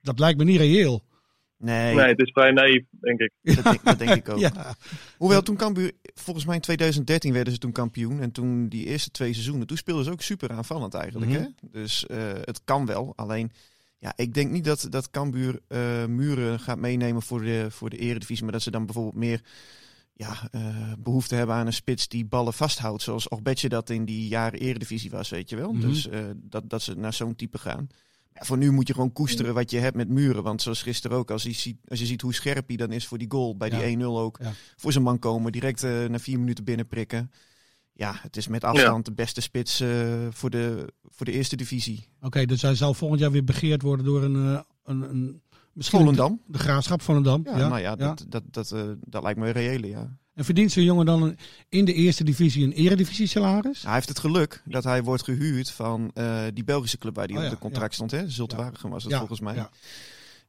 dat 0.03 0.19
lijkt 0.19 0.39
me 0.39 0.45
niet 0.45 0.59
reëel. 0.59 1.03
Nee, 1.59 1.95
Nee, 1.95 2.07
het 2.07 2.19
is 2.19 2.31
vrij 2.33 2.51
naïef, 2.51 2.85
denk 2.91 3.21
ik. 3.21 3.33
dat, 3.43 3.65
denk, 3.65 3.85
dat 3.85 3.99
denk 3.99 4.15
ik 4.15 4.29
ook. 4.33 4.39
Ja. 4.39 4.75
Hoewel 5.17 5.43
toen 5.43 5.57
Cambuur, 5.57 5.93
volgens 6.15 6.47
mij 6.47 6.55
in 6.55 6.61
2013 6.61 7.33
werden 7.33 7.53
ze 7.53 7.59
toen 7.59 7.73
kampioen. 7.73 8.21
En 8.21 8.33
toen 8.33 8.69
die 8.69 8.87
eerste 8.87 9.11
twee 9.11 9.33
seizoenen, 9.33 9.67
toen 9.67 9.77
speelden 9.77 10.05
ze 10.05 10.11
ook 10.11 10.23
super 10.23 10.53
aanvallend 10.53 10.95
eigenlijk. 10.95 11.31
Mhm. 11.31 11.41
hè? 11.41 11.49
Dus 11.71 12.07
eh, 12.07 12.19
het 12.45 12.61
kan 12.65 12.87
wel. 12.87 13.13
Alleen, 13.17 13.53
ja, 13.99 14.13
ik 14.17 14.35
denk 14.35 14.51
niet 14.51 14.65
dat, 14.65 14.87
dat 14.91 15.11
Cambuur 15.11 15.61
eh, 15.69 16.05
muren 16.07 16.61
gaat 16.61 16.79
meenemen 16.79 17.23
voor 17.23 17.43
de, 17.43 17.67
voor 17.71 17.91
de 17.91 17.99
eredivisie. 17.99 18.45
Maar 18.45 18.53
dat 18.53 18.63
ze 18.63 18.71
dan 18.71 18.85
bijvoorbeeld 18.87 19.17
meer 19.17 19.41
ja, 20.17 20.49
eh, 20.51 20.93
behoefte 20.99 21.35
hebben 21.35 21.57
aan 21.57 21.67
een 21.67 21.73
spits 21.73 22.09
die 22.09 22.25
ballen 22.25 22.53
vasthoudt. 22.53 23.03
Zoals 23.03 23.29
Ogbetje 23.29 23.69
dat 23.69 23.91
in 23.91 24.05
die 24.05 24.29
jaren 24.29 24.61
eredivisie 24.61 25.11
was, 25.11 25.29
weet 25.29 25.51
je 25.51 25.57
wel. 25.57 25.73
Mhm. 25.73 25.89
Dus 25.89 26.09
eh, 26.09 26.25
dat, 26.37 26.71
dat 26.71 26.83
ze 26.83 26.95
naar 26.95 27.13
zo'n 27.13 27.37
type 27.37 27.59
gaan. 27.59 27.89
Ja, 28.39 28.45
voor 28.45 28.57
nu 28.59 28.71
moet 28.73 28.87
je 28.87 28.95
gewoon 28.95 29.13
koesteren 29.13 29.55
wat 29.55 29.71
je 29.71 29.79
hebt 29.79 29.97
met 29.97 30.09
muren. 30.09 30.43
Want 30.43 30.63
zoals 30.63 30.83
gisteren 30.83 31.17
ook, 31.17 31.31
als 31.31 31.43
je 31.43 31.53
ziet, 31.53 31.77
als 31.89 31.99
je 31.99 32.07
ziet 32.07 32.21
hoe 32.21 32.35
scherp 32.35 32.69
hij 32.69 32.77
dan 32.77 32.93
is 32.93 33.07
voor 33.07 33.19
die 33.19 33.31
goal. 33.31 33.57
Bij 33.57 33.69
Ja. 33.71 33.77
die 33.79 33.97
1-0 33.99 34.05
ook. 34.19 34.39
Ja. 34.43 34.53
Voor 34.77 34.93
zijn 34.93 35.05
man 35.05 35.19
komen, 35.19 35.53
direct 35.53 35.83
eh, 35.83 36.05
na 36.05 36.19
vier 36.19 36.39
minuten 36.39 36.65
binnenprikken. 36.65 37.31
Ja, 37.93 38.15
het 38.21 38.37
is 38.37 38.49
met 38.49 38.65
afstand 38.65 39.05
de 39.05 39.13
beste 39.13 39.41
spits 39.41 39.81
eh, 39.81 40.27
voor, 40.31 40.51
de, 40.51 40.93
voor 41.03 41.27
de 41.27 41.33
eerste 41.33 41.57
divisie. 41.57 42.09
Oké, 42.21 42.45
dus 42.47 42.63
hij 42.63 42.75
zal 42.75 42.95
volgend 42.95 43.21
jaar 43.21 43.31
weer 43.31 43.45
begeerd 43.45 43.83
worden 43.83 44.05
door 44.07 44.23
een, 44.23 44.35
eh, 44.55 44.61
een, 44.85 45.03
een 45.11 45.43
misschien 45.73 45.99
Volendam. 45.99 46.41
de 46.47 46.59
graafschap 46.59 47.03
Volendam. 47.03 47.41
Ja, 47.45 47.59
Ja, 47.59 47.69
nou 47.69 47.81
ja, 47.81 47.97
dat, 47.97 48.25
dat, 48.29 48.43
dat, 48.51 48.73
eh, 48.73 48.83
dat 49.01 49.23
lijkt 49.23 49.39
me 49.39 49.51
reële, 49.51 49.87
ja. 49.89 50.17
En 50.37 50.45
verdient 50.45 50.73
zo'n 50.73 50.85
jongen 50.85 51.07
dan 51.07 51.23
een- 51.23 51.39
in 51.69 51.85
de 51.85 51.93
eerste 51.93 52.25
divisie 52.25 52.65
een 52.65 52.73
eredivisie 52.73 53.27
salaris? 53.27 53.83
Hij 53.83 53.95
heeft 53.95 54.09
het 54.09 54.19
geluk 54.19 54.63
dat 54.65 54.85
hij 54.85 55.03
wordt 55.03 55.25
gehuurd 55.25 55.71
van 55.71 56.11
eh, 56.15 56.41
die 56.55 56.65
Belgische 56.65 56.99
club 56.99 57.15
waar 57.15 57.25
hij 57.27 57.35
Oh 57.37 57.41
op 57.43 57.49
ja, 57.49 57.55
de 57.55 57.61
contract 57.61 57.95
stond. 57.95 58.11
Hè? 58.11 58.29
Zulte 58.31 58.57
Ja. 58.57 58.63
Waregem 58.63 58.91
was 58.91 59.03
het 59.03 59.13
Ja, 59.13 59.19
volgens 59.19 59.41
mij. 59.41 59.55
ja. 59.55 59.71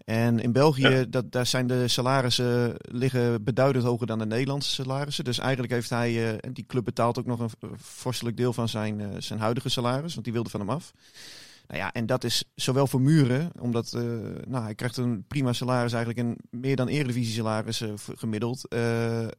En 0.05 0.39
in 0.39 0.51
België, 0.51 0.87
Ja. 0.87 1.03
dat, 1.09 1.31
daar 1.31 1.45
zijn 1.45 1.67
de 1.67 1.87
salarissen 1.87 2.75
liggen 2.77 3.43
beduidend 3.43 3.85
hoger 3.85 4.07
dan 4.07 4.19
de 4.19 4.25
Nederlandse 4.25 4.69
salarissen. 4.69 5.23
Dus 5.23 5.39
eigenlijk 5.39 5.73
heeft 5.73 5.89
hij, 5.89 6.31
eh, 6.37 6.51
die 6.53 6.65
club 6.67 6.83
betaalt 6.83 7.19
ook 7.19 7.25
nog 7.25 7.39
een 7.39 7.49
vorstelijk 7.75 8.37
deel 8.37 8.53
van 8.53 8.69
zijn, 8.69 8.99
eh, 8.99 9.07
zijn 9.17 9.39
huidige 9.39 9.69
salaris, 9.69 10.13
want 10.13 10.23
die 10.23 10.33
wilde 10.33 10.49
van 10.49 10.59
hem 10.59 10.69
af. 10.69 10.93
Nou 11.67 11.79
ja, 11.79 11.93
en 11.93 12.05
dat 12.05 12.23
is 12.23 12.43
zowel 12.55 12.87
voor 12.87 13.01
Muren, 13.01 13.51
omdat 13.59 13.93
eh, 13.93 14.01
nou, 14.47 14.63
hij 14.63 14.75
krijgt 14.75 14.97
een 14.97 15.25
prima 15.27 15.53
salaris, 15.53 15.93
eigenlijk 15.93 16.27
een 16.27 16.37
meer 16.59 16.75
dan 16.75 16.87
eredivisie 16.87 17.33
salaris 17.33 17.81
eh, 17.81 17.93
gemiddeld. 17.95 18.67
eh, 18.67 19.23
eh, 19.23 19.29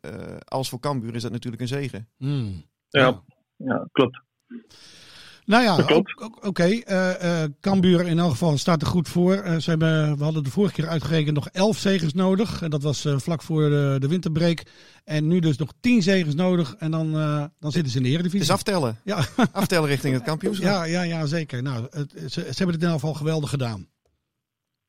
als 0.44 0.68
voor 0.68 0.80
Cambuur 0.80 1.14
is 1.14 1.23
dat 1.23 1.32
natuurlijk 1.32 1.62
een 1.62 1.68
zegen. 1.68 2.08
Hmm. 2.16 2.64
Ja, 2.88 3.23
ja 3.56 3.88
klopt. 3.92 4.23
Nou 5.49 5.62
ja, 5.62 5.76
oké. 6.43 6.62
eh, 6.62 7.43
eh, 7.43 7.50
Cambuur 7.61 8.07
in 8.07 8.19
elk 8.19 8.31
geval 8.31 8.59
staat 8.59 8.83
er 8.83 8.87
goed 8.88 9.09
voor. 9.09 9.35
Eh, 9.35 9.57
ze 9.57 9.71
hebben, 9.71 10.17
we 10.19 10.25
hadden 10.25 10.45
de 10.45 10.50
vorige 10.50 10.75
keer 10.75 10.88
uitgerekend 10.88 11.35
nog 11.35 11.49
elf 11.49 11.78
zegens 11.78 12.14
nodig. 12.14 12.62
En 12.62 12.71
dat 12.71 12.83
was 12.83 13.05
eh, 13.05 13.19
vlak 13.19 13.43
voor 13.43 13.69
de, 13.69 13.97
de 13.99 14.09
winterbreak. 14.09 14.62
En 15.05 15.26
nu 15.26 15.38
dus 15.40 15.57
nog 15.57 15.73
tien 15.81 16.02
zegens 16.02 16.35
nodig. 16.35 16.75
En 16.78 16.90
dan, 16.90 17.14
eh, 17.19 17.45
dan 17.61 17.73
zitten 17.73 17.93
ze 17.93 17.97
in 17.99 18.02
de 18.02 18.09
Eredivisie. 18.09 18.38
Dus 18.40 18.50
aftellen. 18.50 18.99
Ja. 19.05 19.19
Aftellen 19.52 19.88
richting 19.88 20.14
het 20.14 20.23
kampioenschap. 20.23 20.67
ja, 20.67 20.85
ja, 20.85 21.02
ja, 21.02 21.26
zeker. 21.26 21.62
Nou, 21.62 21.87
het, 21.90 22.12
ze, 22.17 22.28
ze 22.28 22.40
hebben 22.57 22.75
het 22.75 22.83
in 22.83 22.88
elk 22.90 23.00
geval 23.00 23.14
geweldig 23.14 23.50
gedaan. 23.50 23.88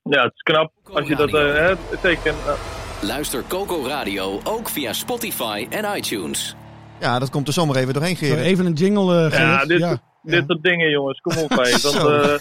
Ja, 0.04 0.24
het 0.24 0.34
is 0.34 0.42
knap. 0.42 0.72
Als 0.84 1.08
je 1.08 1.16
dat, 1.16 1.32
hè, 1.32 1.72
eh, 1.72 2.54
Luister 3.01 3.44
Coco 3.48 3.86
Radio 3.86 4.39
ook 4.44 4.70
via 4.70 4.94
Spotify 4.94 5.68
en 5.70 5.98
iTunes. 5.98 6.56
Ja, 7.00 7.20
dat 7.20 7.30
komt 7.30 7.48
er 7.48 7.54
zomaar 7.54 7.75
even 7.75 7.94
doorheen, 7.94 8.16
Gerrit. 8.16 8.46
even 8.46 8.66
een 8.66 8.74
jingle, 8.74 9.25
eh 9.30 9.39
ja, 9.39 9.66
dit, 9.66 9.80
ja, 9.80 10.01
dit 10.22 10.44
soort 10.48 10.64
dingen, 10.64 10.90
jongens. 10.90 11.20
Kom 11.20 11.38
op, 11.44 11.50
hé. 11.50 11.62
Eh, 12.10 12.38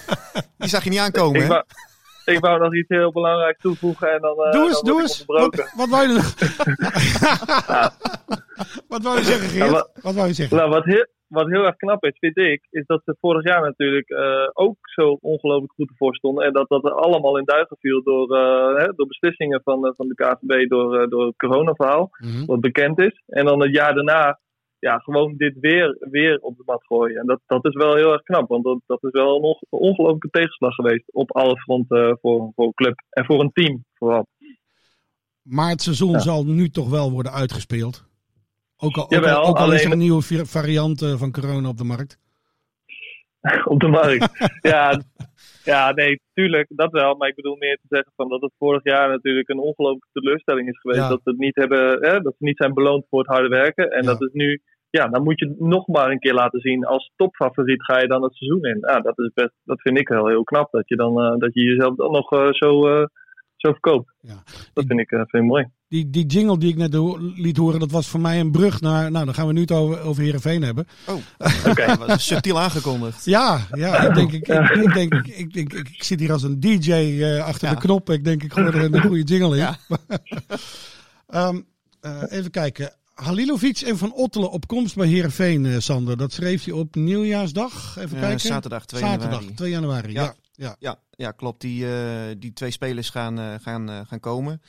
Die 0.59 0.69
zag 0.69 0.85
je 0.85 0.91
niet 0.91 0.99
aankomen, 0.99 1.35
ik, 1.37 1.43
hè? 1.43 1.49
wou, 1.49 1.65
ik 2.25 2.39
wou 2.41 2.61
nog 2.61 2.75
iets 2.75 2.89
heel 2.89 3.13
belangrijks 3.13 3.61
toevoegen 3.61 4.13
en 4.13 4.21
dan, 4.21 4.37
eh 4.45 4.53
Doe 4.53 4.65
eens, 4.67 4.81
dan 4.83 4.93
doe 4.93 5.01
eens. 5.01 5.25
Wat, 5.77 5.89
wou 5.89 6.09
je 6.09 6.21
Wat 8.89 9.03
wou 9.03 9.17
je 9.19 9.25
zeggen, 9.25 9.47
Ja, 9.57 9.65
Geert? 9.65 9.71
wat- 9.71 9.91
Wat 10.03 10.15
wou 10.15 10.27
je 10.27 10.33
zeggen? 10.35 10.57
Nou, 10.57 10.71
wat 10.71 10.85
heel, 10.85 11.07
wat 11.27 11.47
heel 11.49 11.65
erg 11.65 11.77
knap 11.77 12.05
is, 12.05 12.17
vind 12.19 12.37
ik, 12.39 12.67
is 12.71 12.87
dat 12.87 13.01
ze 13.05 13.17
vorig 13.21 13.45
jaar 13.45 13.61
natuurlijk 13.61 14.09
eh, 14.09 14.49
ook 14.53 14.77
zo 14.81 15.19
ongelooflijk 15.21 15.73
goed 15.73 15.89
ervoor 15.91 16.15
stonden. 16.15 16.45
En 16.47 16.53
dat 16.53 16.69
dat 16.69 16.85
er 16.85 16.93
allemaal 16.93 17.39
in 17.39 17.45
duigen 17.45 17.77
viel 17.81 18.03
door, 18.03 18.39
hè, 18.79 18.93
door 18.97 19.07
beslissingen 19.07 19.61
van, 19.65 19.93
van 19.97 20.09
de 20.09 20.15
KVB, 20.15 20.69
door, 20.69 21.09
door 21.09 21.27
het 21.27 21.37
coronaverhaal, 21.37 22.11
Mhm. 22.19 22.45
wat 22.47 22.61
bekend 22.61 22.99
is. 22.99 23.23
En 23.27 23.45
dan 23.45 23.61
het 23.63 23.75
jaar 23.75 23.95
daarna 23.95 24.39
ja, 24.79 24.99
gewoon 24.99 25.35
dit 25.37 25.59
weer, 25.61 25.97
weer 25.99 26.39
op 26.41 26.57
de 26.57 26.63
mat 26.67 26.85
gooien. 26.85 27.21
En 27.21 27.27
dat, 27.27 27.41
dat 27.47 27.65
is 27.65 27.75
wel 27.75 27.95
heel 27.95 28.13
erg 28.13 28.23
knap, 28.23 28.49
want 28.49 28.65
dat, 28.65 28.79
dat 28.87 29.05
is 29.05 29.11
wel 29.11 29.37
een 29.37 29.43
onge- 29.43 29.67
ongelooflijke 29.69 30.31
tegenslag 30.31 30.75
geweest 30.75 31.05
op 31.13 31.37
alle 31.37 31.57
fronten 31.61 32.09
eh, 32.09 32.15
voor, 32.21 32.53
voor 32.55 32.67
een 32.67 32.75
club. 32.75 33.03
En 33.11 33.25
voor 33.25 33.41
een 33.41 33.53
team 33.53 33.85
vooral. 33.95 34.27
Maar 35.43 35.71
het 35.71 35.83
seizoen 35.83 36.11
Ja. 36.11 36.19
zal 36.19 36.45
nu 36.45 36.69
toch 36.69 36.91
wel 36.91 37.11
worden 37.11 37.33
uitgespeeld. 37.33 38.07
Ook 38.77 38.97
al, 38.97 39.03
ook 39.05 39.11
Jawel, 39.13 39.37
al, 39.37 39.47
ook 39.49 39.57
al 39.59 39.65
is 39.65 39.71
alleen- 39.71 39.85
er 39.87 39.93
een 39.93 39.99
nieuwe 39.99 40.47
variant 40.47 41.03
eh, 41.03 41.15
van 41.19 41.33
corona 41.33 41.69
op 41.69 41.77
de 41.79 41.85
markt. 41.85 42.19
op 43.65 43.81
de 43.81 43.89
markt. 43.89 44.29
ja, 44.73 45.03
ja, 45.73 45.93
nee, 45.93 46.21
tuurlijk, 46.33 46.67
dat 46.69 46.93
wel. 46.93 47.15
Maar 47.17 47.29
ik 47.29 47.35
bedoel 47.35 47.57
meer 47.57 47.77
te 47.77 47.87
zeggen 47.89 48.13
van 48.17 48.29
dat 48.29 48.41
het 48.41 48.53
vorig 48.59 48.85
jaar 48.85 49.09
natuurlijk 49.09 49.49
een 49.49 49.59
ongelooflijke 49.59 50.09
teleurstelling 50.13 50.69
is 50.69 50.81
geweest. 50.81 51.01
Ja. 51.01 51.09
Dat, 51.09 51.21
ze 51.23 51.31
het 51.31 51.39
niet 51.39 51.57
hebben, 51.57 51.99
hè, 52.01 52.21
dat 52.21 52.35
ze 52.39 52.45
niet 52.45 52.57
zijn 52.57 52.75
beloond 52.75 53.07
voor 53.09 53.19
het 53.19 53.29
harde 53.29 53.49
werken. 53.49 53.91
En 53.91 54.03
Ja. 54.03 54.09
dat 54.09 54.23
is 54.23 54.33
nu, 54.33 54.61
ja, 54.91 55.09
dan 55.09 55.23
moet 55.23 55.39
je 55.39 55.49
het 55.49 55.61
nog 55.61 55.87
maar 55.87 56.11
een 56.11 56.19
keer 56.19 56.35
laten 56.35 56.61
zien. 56.61 56.85
Als 56.85 57.13
topfavoriet 57.17 57.85
ga 57.85 58.01
je 58.01 58.07
dan 58.07 58.23
het 58.23 58.35
seizoen 58.35 58.65
in. 58.65 58.79
Ja, 58.81 59.01
dat, 59.01 59.19
is 59.19 59.31
best, 59.35 59.55
dat 59.65 59.81
vind 59.81 59.99
ik 59.99 60.09
wel 60.09 60.27
heel 60.27 60.45
knap. 60.45 60.71
Dat 60.71 60.89
je, 60.89 60.97
dan, 60.97 61.21
eh, 61.21 61.39
dat 61.39 61.55
je 61.55 61.63
jezelf 61.63 61.97
dan 61.97 62.13
nog 62.13 62.33
eh, 62.33 62.53
zo, 62.53 62.87
eh, 62.89 63.07
zo 63.57 63.71
verkoopt. 63.71 64.15
Ja. 64.21 64.43
Dat 64.75 64.85
vind 64.87 65.01
ik, 65.01 65.09
vind 65.09 65.33
ik 65.33 65.43
mooi. 65.43 65.67
Die, 65.89 66.11
die 66.11 66.27
jingle 66.27 66.59
die 66.59 66.69
ik 66.69 66.77
net 66.77 66.95
liet 67.37 67.57
horen, 67.57 67.81
dat 67.81 67.91
was 67.91 68.07
voor 68.09 68.21
mij 68.21 68.41
een 68.41 68.51
brug 68.51 68.81
naar... 68.81 69.11
Nou, 69.11 69.25
dan 69.25 69.35
gaan 69.35 69.47
we 69.47 69.53
nu 69.53 69.61
het 69.61 69.73
over, 69.73 70.01
over 70.01 70.23
Heerenveen 70.23 70.63
hebben. 70.63 70.87
Oh, 71.07 71.15
oké. 71.69 71.87
dat 71.87 72.07
was 72.07 72.27
subtiel 72.27 72.61
aangekondigd. 72.61 73.25
Ja, 73.25 73.67
ja 73.73 74.09
ik, 74.09 74.15
denk, 74.15 74.33
ik, 74.33 74.49
ik, 74.49 74.71
ik 74.71 74.95
denk, 74.95 75.15
ik, 75.15 75.27
ik, 75.27 75.55
ik, 75.55 75.73
ik 75.73 76.03
zit 76.05 76.21
hier 76.21 76.33
als 76.33 76.43
een 76.43 76.61
DJ 76.61 76.93
eh, 76.93 77.45
achter 77.45 77.69
Ja. 77.69 77.75
de 77.75 77.81
knop. 77.81 78.11
Ik 78.11 78.25
denk, 78.25 78.43
ik 78.43 78.53
gooi 78.53 78.67
er 78.67 78.95
een 78.95 79.01
goede 79.01 79.23
jingle 79.23 79.51
in. 79.51 79.57
Ja. 79.57 79.79
Ehm, 81.27 81.61
eh, 82.01 82.23
even 82.29 82.51
kijken. 82.51 82.93
Halilovic 83.15 83.81
en 83.81 83.99
Van 83.99 84.13
Ottelen 84.13 84.51
op 84.51 84.67
komst 84.67 84.95
bij 84.97 85.07
Heerenveen, 85.07 85.67
eh, 85.67 85.79
Sander. 85.79 86.17
Dat 86.17 86.33
schreef 86.33 86.65
hij 86.65 86.75
op 86.75 86.95
nieuwjaarsdag. 86.95 87.97
Even 87.99 88.21
kijken. 88.21 88.41
zaterdag 88.41 88.85
2 88.87 89.01
Zaterdag, 89.01 89.31
januari. 89.31 89.55
2 89.55 89.71
januari. 89.71 90.13
Ja. 90.13 90.23
Ja. 90.23 90.35
Ja. 90.55 90.77
Ja, 90.79 90.99
ja 91.11 91.31
klopt. 91.31 91.61
Die, 91.61 91.93
eh, 91.93 92.37
die 92.39 92.53
twee 92.53 92.71
spelers 92.71 93.11
gaan, 93.11 93.39
eh, 93.39 93.55
gaan, 93.63 93.91
eh, 93.91 94.01
gaan 94.07 94.21
komen. 94.21 94.63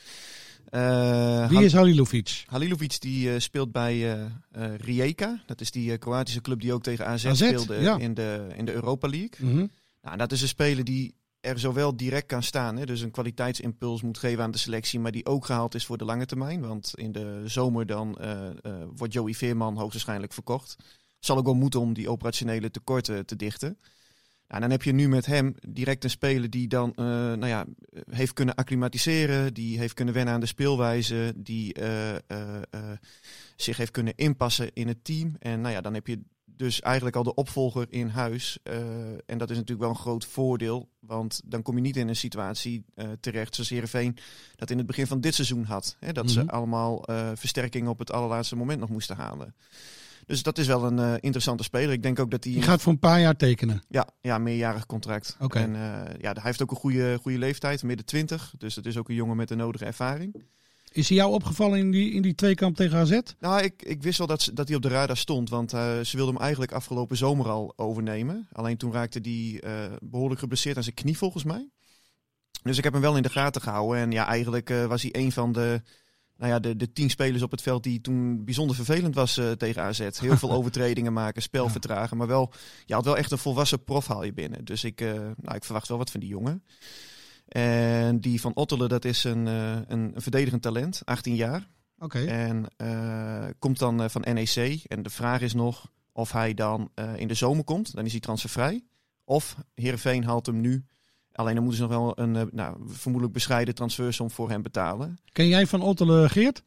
Eh, 0.70 1.50
Wie 1.50 1.64
is 1.64 1.74
Halilovic? 1.74 2.44
Halilovic 2.48 3.02
die 3.02 3.34
eh, 3.34 3.40
speelt 3.40 3.72
bij 3.72 4.14
eh 4.52 4.76
Rijeka. 4.78 5.42
Dat 5.46 5.62
is 5.62 5.72
die 5.72 5.98
Kroatische 5.98 6.42
club 6.42 6.62
die 6.62 6.74
ook 6.74 6.84
tegen 6.84 7.08
AZ, 7.08 7.26
AZ, 7.26 7.46
speelde 7.46 7.76
ja. 7.76 7.98
in, 7.98 8.14
de, 8.14 8.48
in 8.56 8.66
de 8.66 8.74
Europa 8.74 9.08
League. 9.08 9.50
Mhm. 9.50 9.66
Nou, 10.02 10.18
dat 10.18 10.32
is 10.32 10.42
een 10.42 10.48
speler 10.48 10.84
die 10.84 11.16
er 11.40 11.60
zowel 11.60 11.98
direct 11.98 12.26
kan 12.26 12.44
staan, 12.44 12.78
hè, 12.78 12.86
dus 12.86 13.02
een 13.02 13.12
kwaliteitsimpuls 13.12 14.02
moet 14.02 14.18
geven 14.18 14.44
aan 14.44 14.52
de 14.52 14.58
selectie, 14.58 15.00
maar 15.00 15.12
die 15.12 15.26
ook 15.26 15.46
gehaald 15.46 15.76
is 15.76 15.86
voor 15.86 15.98
de 15.98 16.06
lange 16.06 16.26
termijn. 16.26 16.62
Want 16.62 16.92
in 16.96 17.12
de 17.12 17.44
zomer 17.46 17.86
dan 17.86 18.18
wordt 18.96 19.14
Joey 19.14 19.34
Veerman 19.34 19.78
hoogstwaarschijnlijk 19.78 20.34
verkocht. 20.34 20.76
Zal 21.20 21.38
ook 21.38 21.46
wel 21.46 21.56
moeten 21.56 21.80
om 21.80 21.94
die 21.94 22.10
operationele 22.10 22.72
tekorten 22.72 23.26
te 23.26 23.36
dichten. 23.36 23.78
Nou, 24.50 24.62
dan 24.62 24.72
heb 24.72 24.84
je 24.84 24.91
nu 24.91 25.08
met 25.10 25.25
hem 25.25 25.56
direct 25.68 26.03
een 26.03 26.10
speler 26.10 26.50
die 26.50 26.68
dan 26.68 26.94
eh, 26.96 27.06
nou 27.06 27.48
ja, 27.48 27.65
heeft 28.10 28.34
kunnen 28.34 28.56
acclimatiseren, 28.56 29.53
die 29.53 29.77
heeft 29.77 29.94
kunnen 29.94 30.13
wennen 30.13 30.34
aan 30.34 30.39
de 30.39 30.46
speelwijze, 30.46 31.34
die 31.36 31.74
eh, 31.74 32.15
eh, 32.15 32.20
zich 33.56 33.77
heeft 33.77 33.91
kunnen 33.91 34.15
inpassen 34.15 34.74
in 34.74 34.88
het 34.88 35.03
team. 35.03 35.36
En 35.39 35.62
nou 35.62 35.74
ja, 35.74 35.82
dan 35.82 35.94
heb 35.94 36.08
je 36.08 36.22
dus 36.46 36.82
eigenlijk 36.82 37.15
al 37.15 37.24
de 37.24 37.34
opvolger 37.34 37.86
in 37.89 38.08
huis. 38.08 38.58
En 39.25 39.38
dat 39.38 39.50
is 39.50 39.56
natuurlijk 39.56 39.79
wel 39.79 39.89
een 39.89 39.96
groot 39.96 40.25
voordeel, 40.25 40.89
want 41.00 41.41
dan 41.46 41.62
kom 41.62 41.75
je 41.75 41.82
niet 41.82 41.98
in 41.98 42.08
een 42.08 42.15
situatie 42.15 42.86
terecht 43.20 43.56
zoals 43.56 43.70
Heerenveen 43.70 44.18
dat 44.56 44.70
in 44.70 44.77
het 44.77 44.88
begin 44.88 45.08
van 45.08 45.22
dit 45.22 45.36
seizoen 45.36 45.63
had. 45.63 45.96
Hè, 46.00 46.12
dat 46.12 46.24
Mhm. 46.24 46.34
ze 46.34 46.48
allemaal 46.48 47.06
eh, 47.06 47.32
versterkingen 47.36 47.89
op 47.89 48.00
het 48.00 48.12
allerlaatste 48.12 48.56
moment 48.56 48.79
nog 48.79 48.89
moesten 48.89 49.15
halen. 49.15 49.56
Dus 50.29 50.43
dat 50.43 50.57
is 50.57 50.67
wel 50.67 50.83
een 50.83 51.00
eh, 51.00 51.13
interessante 51.19 51.63
speler. 51.63 51.91
Ik 51.91 52.03
denk 52.03 52.19
ook 52.19 52.31
dat 52.31 52.43
hij... 52.43 52.53
Die 52.53 52.62
gaat 52.62 52.81
voor 52.81 52.91
een 52.91 53.00
paar 53.00 53.19
jaar 53.19 53.36
tekenen. 53.36 53.81
Ja, 53.88 54.07
ja, 54.21 54.38
meerjarig 54.38 54.86
contract. 54.86 55.38
Oké. 55.39 55.59
En 55.59 55.75
eh, 55.75 55.81
ja, 56.21 56.31
hij 56.33 56.41
heeft 56.43 56.62
ook 56.62 56.71
een 56.71 56.77
goede, 56.77 57.17
goede 57.21 57.38
leeftijd, 57.38 57.83
midden 57.83 58.05
20. 58.05 58.53
Dus 58.57 58.75
het 58.75 58.86
is 58.86 58.98
ook 58.98 59.09
een 59.09 59.15
jongen 59.15 59.38
met 59.38 59.48
de 59.48 59.55
nodige 59.55 59.86
ervaring. 59.86 60.43
Is 60.91 61.07
hij 61.09 61.17
jou 61.17 61.31
opgevallen 61.33 61.79
in 61.79 61.91
die, 61.91 62.12
in 62.12 62.21
die 62.21 62.36
tweekamp 62.36 62.75
tegen 62.75 62.98
AZ? 62.98 63.19
Nou, 63.39 63.63
ik, 63.63 63.81
ik 63.83 64.03
wist 64.03 64.17
wel 64.17 64.27
dat, 64.27 64.41
ze- 64.41 64.53
dat 64.53 64.67
hij 64.67 64.75
op 64.77 64.81
de 64.81 64.88
radar 64.89 65.17
stond. 65.17 65.50
Want 65.50 65.74
eh, 65.74 66.00
ze 66.00 66.15
wilden 66.15 66.33
hem 66.33 66.43
eigenlijk 66.43 66.71
afgelopen 66.71 67.17
zomer 67.17 67.50
al 67.50 67.74
overnemen. 67.75 68.48
Alleen 68.51 68.77
toen 68.77 68.91
raakte 68.93 69.19
hij 69.21 69.59
eh, 69.63 69.91
behoorlijk 70.01 70.39
geblesseerd 70.39 70.77
aan 70.77 70.83
zijn 70.83 70.95
knie 70.95 71.17
volgens 71.17 71.43
mij. 71.43 71.69
Dus 72.63 72.77
ik 72.77 72.83
heb 72.83 72.93
hem 72.93 73.01
wel 73.01 73.17
in 73.17 73.24
de 73.24 73.29
gaten 73.29 73.62
gehouden. 73.62 74.01
En 74.01 74.12
ja, 74.12 74.27
eigenlijk 74.27 74.69
was 74.88 75.01
hij 75.01 75.15
een 75.15 75.31
van 75.31 75.51
de, 75.51 75.81
nou 76.39 76.51
ja, 76.51 76.60
de, 76.60 76.75
de 76.75 76.91
tien 76.91 77.10
spelers 77.10 77.41
op 77.41 77.51
het 77.51 77.62
veld 77.62 77.84
die 77.84 78.01
toen 78.01 78.43
bijzonder 78.46 78.75
vervelend 78.75 79.15
was 79.15 79.38
eh, 79.38 79.51
tegen 79.51 79.81
AZ. 79.81 80.19
Heel 80.19 80.38
veel 80.38 80.51
overtredingen 80.60 81.13
maken, 81.13 81.41
spel 81.41 81.65
Ja. 81.65 81.72
vertragen. 81.72 82.17
Maar 82.17 82.27
wel, 82.27 82.51
je 82.86 82.93
had 82.93 83.05
wel 83.05 83.17
echt 83.17 83.31
een 83.31 83.38
volwassen 83.38 83.84
prof 83.84 84.08
haal 84.08 84.24
je 84.24 84.34
binnen. 84.34 84.65
Dus 84.65 84.84
ik, 84.84 85.01
eh, 85.01 85.13
nou, 85.13 85.55
ik 85.55 85.63
verwacht 85.63 85.88
wel 85.88 85.98
wat 85.98 86.12
van 86.12 86.19
die 86.19 86.29
jongen. 86.29 86.63
En 87.48 88.19
die 88.19 88.41
van 88.41 88.55
Ottelen, 88.55 88.89
dat 88.89 89.05
is 89.05 89.24
een, 89.24 89.48
eh, 89.48 89.72
een, 89.72 90.12
een 90.15 90.22
verdedigend 90.22 90.62
talent, 90.62 91.01
18 91.05 91.36
jaar. 91.36 91.67
Oké. 91.98 92.25
En 92.25 92.65
komt 93.60 93.79
dan 93.79 94.10
van 94.10 94.22
NEC. 94.34 94.84
En 94.88 95.03
de 95.03 95.10
vraag 95.10 95.41
is 95.41 95.53
nog 95.53 95.91
of 96.12 96.31
hij 96.31 96.53
dan 96.53 96.91
in 97.15 97.27
de 97.27 97.34
zomer 97.34 97.63
komt. 97.63 97.96
Dan 97.96 98.05
is 98.05 98.12
hij 98.12 98.19
transfervrij. 98.19 98.84
Of 99.24 99.55
Heerenveen 99.74 100.24
haalt 100.24 100.46
hem 100.46 100.62
nu. 100.62 100.86
Alleen 101.39 101.55
dan 101.55 101.63
moeten 101.63 101.81
ze 101.81 101.88
nog 101.88 101.98
wel 101.98 102.25
een 102.25 102.36
eh, 102.36 102.41
nou, 102.51 102.77
vermoedelijk 102.86 103.34
bescheiden 103.34 103.75
transfersom 103.75 104.29
voor 104.29 104.50
hem 104.50 104.62
betalen. 104.62 105.17
Ken 105.31 105.48
jij 105.48 105.65
van 105.65 105.81
Ottelen, 105.81 106.29
Geert? 106.29 106.63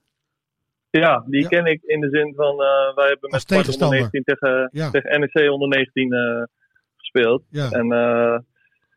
Ja, 0.91 1.25
die 1.26 1.43
Ja. 1.43 1.49
ken 1.49 1.67
ik 1.67 1.83
in 1.83 2.00
de 2.00 2.09
zin 2.09 2.35
van, 2.35 2.52
eh, 2.62 2.95
wij 2.95 3.09
hebben 3.09 3.31
met 3.31 3.41
Sparta 3.41 3.55
onder 3.55 3.64
tegenstander. 3.64 3.99
19 3.99 4.23
tegen, 4.25 4.69
Ja. 4.73 4.91
tegen 4.91 5.21
NEC 5.21 5.50
onder 5.50 5.69
19 5.69 6.12
eh, 6.12 6.43
gespeeld. 6.97 7.43
Ja. 7.50 7.71
En 7.71 7.93
eh, 7.93 8.38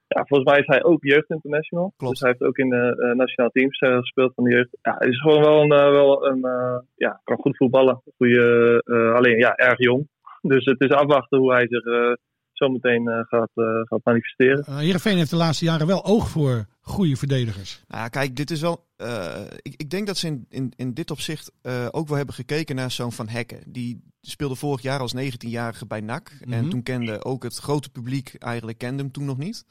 ja, 0.07 0.25
volgens 0.25 0.49
mij 0.49 0.59
is 0.59 0.67
hij 0.67 0.83
ook 0.83 1.03
jeugd 1.03 1.29
international. 1.29 1.93
Klopt. 1.97 2.11
Dus 2.13 2.21
hij 2.21 2.29
heeft 2.29 2.43
ook 2.49 2.57
in 2.57 2.69
de 2.69 2.95
eh, 3.09 3.15
nationale 3.17 3.51
teams 3.51 3.77
gespeeld 3.77 4.33
van 4.35 4.43
de 4.43 4.49
jeugd. 4.51 4.69
Ja, 4.81 4.95
hij 4.97 5.07
is 5.09 5.21
gewoon 5.21 5.41
wel 5.41 5.61
een, 5.61 5.69
wel 5.69 6.25
een 6.27 6.43
eh, 6.43 6.77
ja, 6.95 7.21
kan 7.23 7.37
goed 7.37 7.57
voetballen. 7.57 8.01
Goeie, 8.17 8.81
eh, 8.83 9.13
alleen 9.13 9.37
ja, 9.37 9.55
erg 9.55 9.77
jong. 9.79 10.07
Dus 10.53 10.65
het 10.65 10.79
is 10.81 10.89
afwachten 10.89 11.37
hoe 11.37 11.53
hij 11.53 11.67
zich 11.67 11.83
eh, 11.85 12.13
zometeen 12.57 13.07
eh, 13.07 13.19
gaat, 13.19 13.51
eh, 13.53 13.65
gaat 13.83 14.01
manifesteren. 14.03 14.65
Uh, 14.69 14.77
Heerenveen 14.77 15.17
heeft 15.17 15.29
de 15.29 15.35
laatste 15.35 15.65
jaren 15.65 15.87
wel 15.87 16.05
oog 16.05 16.29
voor 16.29 16.65
goede 16.85 17.15
verdedigers. 17.15 17.83
Nou 17.87 18.01
ja, 18.01 18.07
kijk, 18.07 18.35
dit 18.35 18.51
is 18.51 18.61
wel. 18.61 18.85
eh, 18.95 19.41
ik, 19.61 19.73
ik 19.77 19.89
denk 19.89 20.07
dat 20.07 20.17
ze 20.17 20.27
in, 20.27 20.45
in, 20.49 20.73
in 20.75 20.93
dit 20.93 21.11
opzicht 21.11 21.51
eh, 21.61 21.87
ook 21.91 22.07
wel 22.07 22.17
hebben 22.17 22.35
gekeken 22.35 22.75
naar 22.75 22.91
zo'n 22.91 23.11
Van 23.11 23.27
Hekken. 23.29 23.63
Die 23.67 24.01
speelde 24.21 24.55
vorig 24.55 24.81
jaar 24.81 24.99
als 24.99 25.13
19-jarige 25.15 25.85
bij 25.85 26.01
NAC. 26.01 26.31
Mhm. 26.41 26.53
En 26.53 26.69
toen 26.69 26.83
kende 26.83 27.23
ook 27.23 27.43
het 27.43 27.57
grote 27.57 27.89
publiek 27.89 28.33
eigenlijk 28.39 28.77
kende 28.77 29.03
hem 29.03 29.11
toen 29.11 29.25
nog 29.25 29.37
niet. 29.37 29.65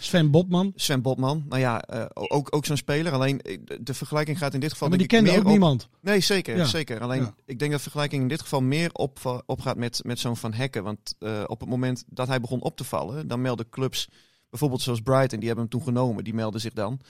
Sven 0.00 0.30
Botman. 0.30 0.72
Sven 0.76 1.02
Botman, 1.02 1.44
nou 1.48 1.60
ja, 1.60 1.80
eh, 1.82 2.04
ook, 2.14 2.54
ook 2.56 2.64
zo'n 2.66 2.76
speler. 2.76 3.12
Alleen 3.12 3.40
de, 3.80 3.94
vergelijking 3.94 4.38
gaat 4.38 4.54
in 4.54 4.60
dit 4.60 4.72
geval. 4.72 4.88
maar 4.88 4.98
die 4.98 5.06
kende 5.06 5.30
meer 5.30 5.38
ook 5.38 5.44
op- 5.44 5.50
niemand. 5.50 5.88
Nee, 6.00 6.20
zeker. 6.20 6.56
Ja. 6.56 6.64
zeker. 6.64 7.00
Alleen 7.00 7.20
Ja. 7.22 7.34
ik 7.44 7.58
denk 7.58 7.70
dat 7.70 7.70
de 7.70 7.82
vergelijking 7.82 8.22
in 8.22 8.28
dit 8.28 8.40
geval 8.40 8.60
meer 8.62 8.92
op, 8.92 9.42
opgaat 9.46 9.76
met, 9.76 10.00
met 10.04 10.18
zo'n 10.18 10.36
Van 10.36 10.52
Hekken. 10.54 10.82
Want 10.84 11.14
op 11.46 11.60
het 11.60 11.68
moment 11.68 12.04
dat 12.06 12.28
hij 12.28 12.40
begon 12.40 12.62
op 12.62 12.76
te 12.76 12.84
vallen, 12.84 13.28
dan 13.28 13.40
melden 13.40 13.68
clubs, 13.70 14.08
bijvoorbeeld 14.52 14.82
zoals 14.82 15.00
Brighton, 15.00 15.38
die 15.38 15.48
hebben 15.48 15.68
hem 15.68 15.78
toen 15.78 15.94
genomen, 15.94 16.24
die 16.24 16.34
melden 16.34 16.60
zich 16.60 16.72
dan. 16.72 17.00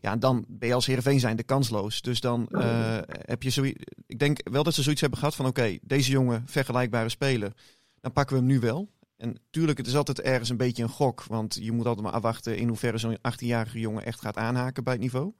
Ja, 0.00 0.12
en 0.12 0.18
dan 0.18 0.44
ben 0.48 0.68
je 0.68 0.74
als 0.74 0.86
Heerenveen 0.86 1.20
zijnde 1.20 1.42
kansloos. 1.42 2.02
Dus 2.02 2.20
dan 2.20 2.48
eh, 2.48 2.98
heb 3.06 3.42
je 3.42 3.50
zoiets. 3.50 3.84
Ik 4.06 4.18
denk 4.18 4.40
wel 4.50 4.62
dat 4.62 4.74
ze 4.74 4.82
zoiets 4.82 5.00
hebben 5.00 5.18
gehad 5.18 5.34
van: 5.34 5.46
oké, 5.46 5.78
deze 5.82 6.10
jongen, 6.10 6.42
vergelijkbare 6.46 7.08
speler, 7.08 7.52
dan 8.00 8.12
pakken 8.12 8.36
we 8.36 8.42
hem 8.42 8.50
nu 8.50 8.60
wel. 8.60 8.88
En 9.16 9.36
tuurlijk, 9.50 9.78
het 9.78 9.86
is 9.86 9.96
altijd 9.96 10.20
ergens 10.20 10.48
een 10.48 10.56
beetje 10.56 10.82
een 10.82 10.88
gok. 10.88 11.24
Want 11.24 11.58
je 11.60 11.72
moet 11.72 11.86
altijd 11.86 12.04
maar 12.04 12.14
afwachten 12.14 12.56
in 12.56 12.68
hoeverre 12.68 12.98
zo'n 12.98 13.18
18-jarige 13.18 13.80
jongen 13.80 14.04
echt 14.04 14.20
gaat 14.20 14.36
aanhaken 14.36 14.84
bij 14.84 14.92
het 14.92 15.02
niveau. 15.02 15.32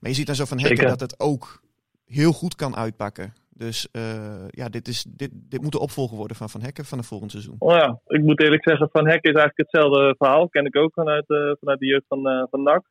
Maar 0.00 0.10
je 0.10 0.16
ziet 0.16 0.26
dan 0.26 0.34
zo 0.34 0.44
van 0.44 0.60
Hekken 0.60 0.88
dat 0.88 1.00
het 1.00 1.20
ook 1.20 1.62
heel 2.04 2.32
goed 2.32 2.54
kan 2.54 2.76
uitpakken. 2.76 3.34
Dus 3.58 3.88
eh, 3.92 4.48
ja, 4.48 4.68
dit, 4.68 4.88
is, 4.88 5.02
dit, 5.02 5.30
dit 5.32 5.62
moet 5.62 5.72
de 5.72 5.86
opvolger 5.86 6.16
worden 6.16 6.36
van 6.36 6.48
Van 6.48 6.62
Hekken 6.62 6.84
van 6.84 6.98
het 6.98 7.06
volgend 7.06 7.30
seizoen. 7.30 7.56
Oh 7.58 7.76
ja, 7.76 8.00
ik 8.06 8.22
moet 8.22 8.40
eerlijk 8.40 8.68
zeggen, 8.68 8.88
Van 8.92 9.08
Hek 9.08 9.24
is 9.24 9.34
eigenlijk 9.34 9.56
hetzelfde 9.56 10.14
verhaal. 10.18 10.48
Ken 10.48 10.64
ik 10.64 10.76
ook 10.76 10.92
vanuit, 10.92 11.28
eh, 11.28 11.52
vanuit 11.60 11.78
de 11.78 11.86
jeugd 11.86 12.04
van, 12.08 12.28
eh, 12.28 12.44
van 12.50 12.62
NAC. 12.62 12.82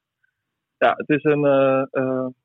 Ja, 0.77 0.93
het 0.95 1.09
is 1.09 1.23
een, 1.23 1.41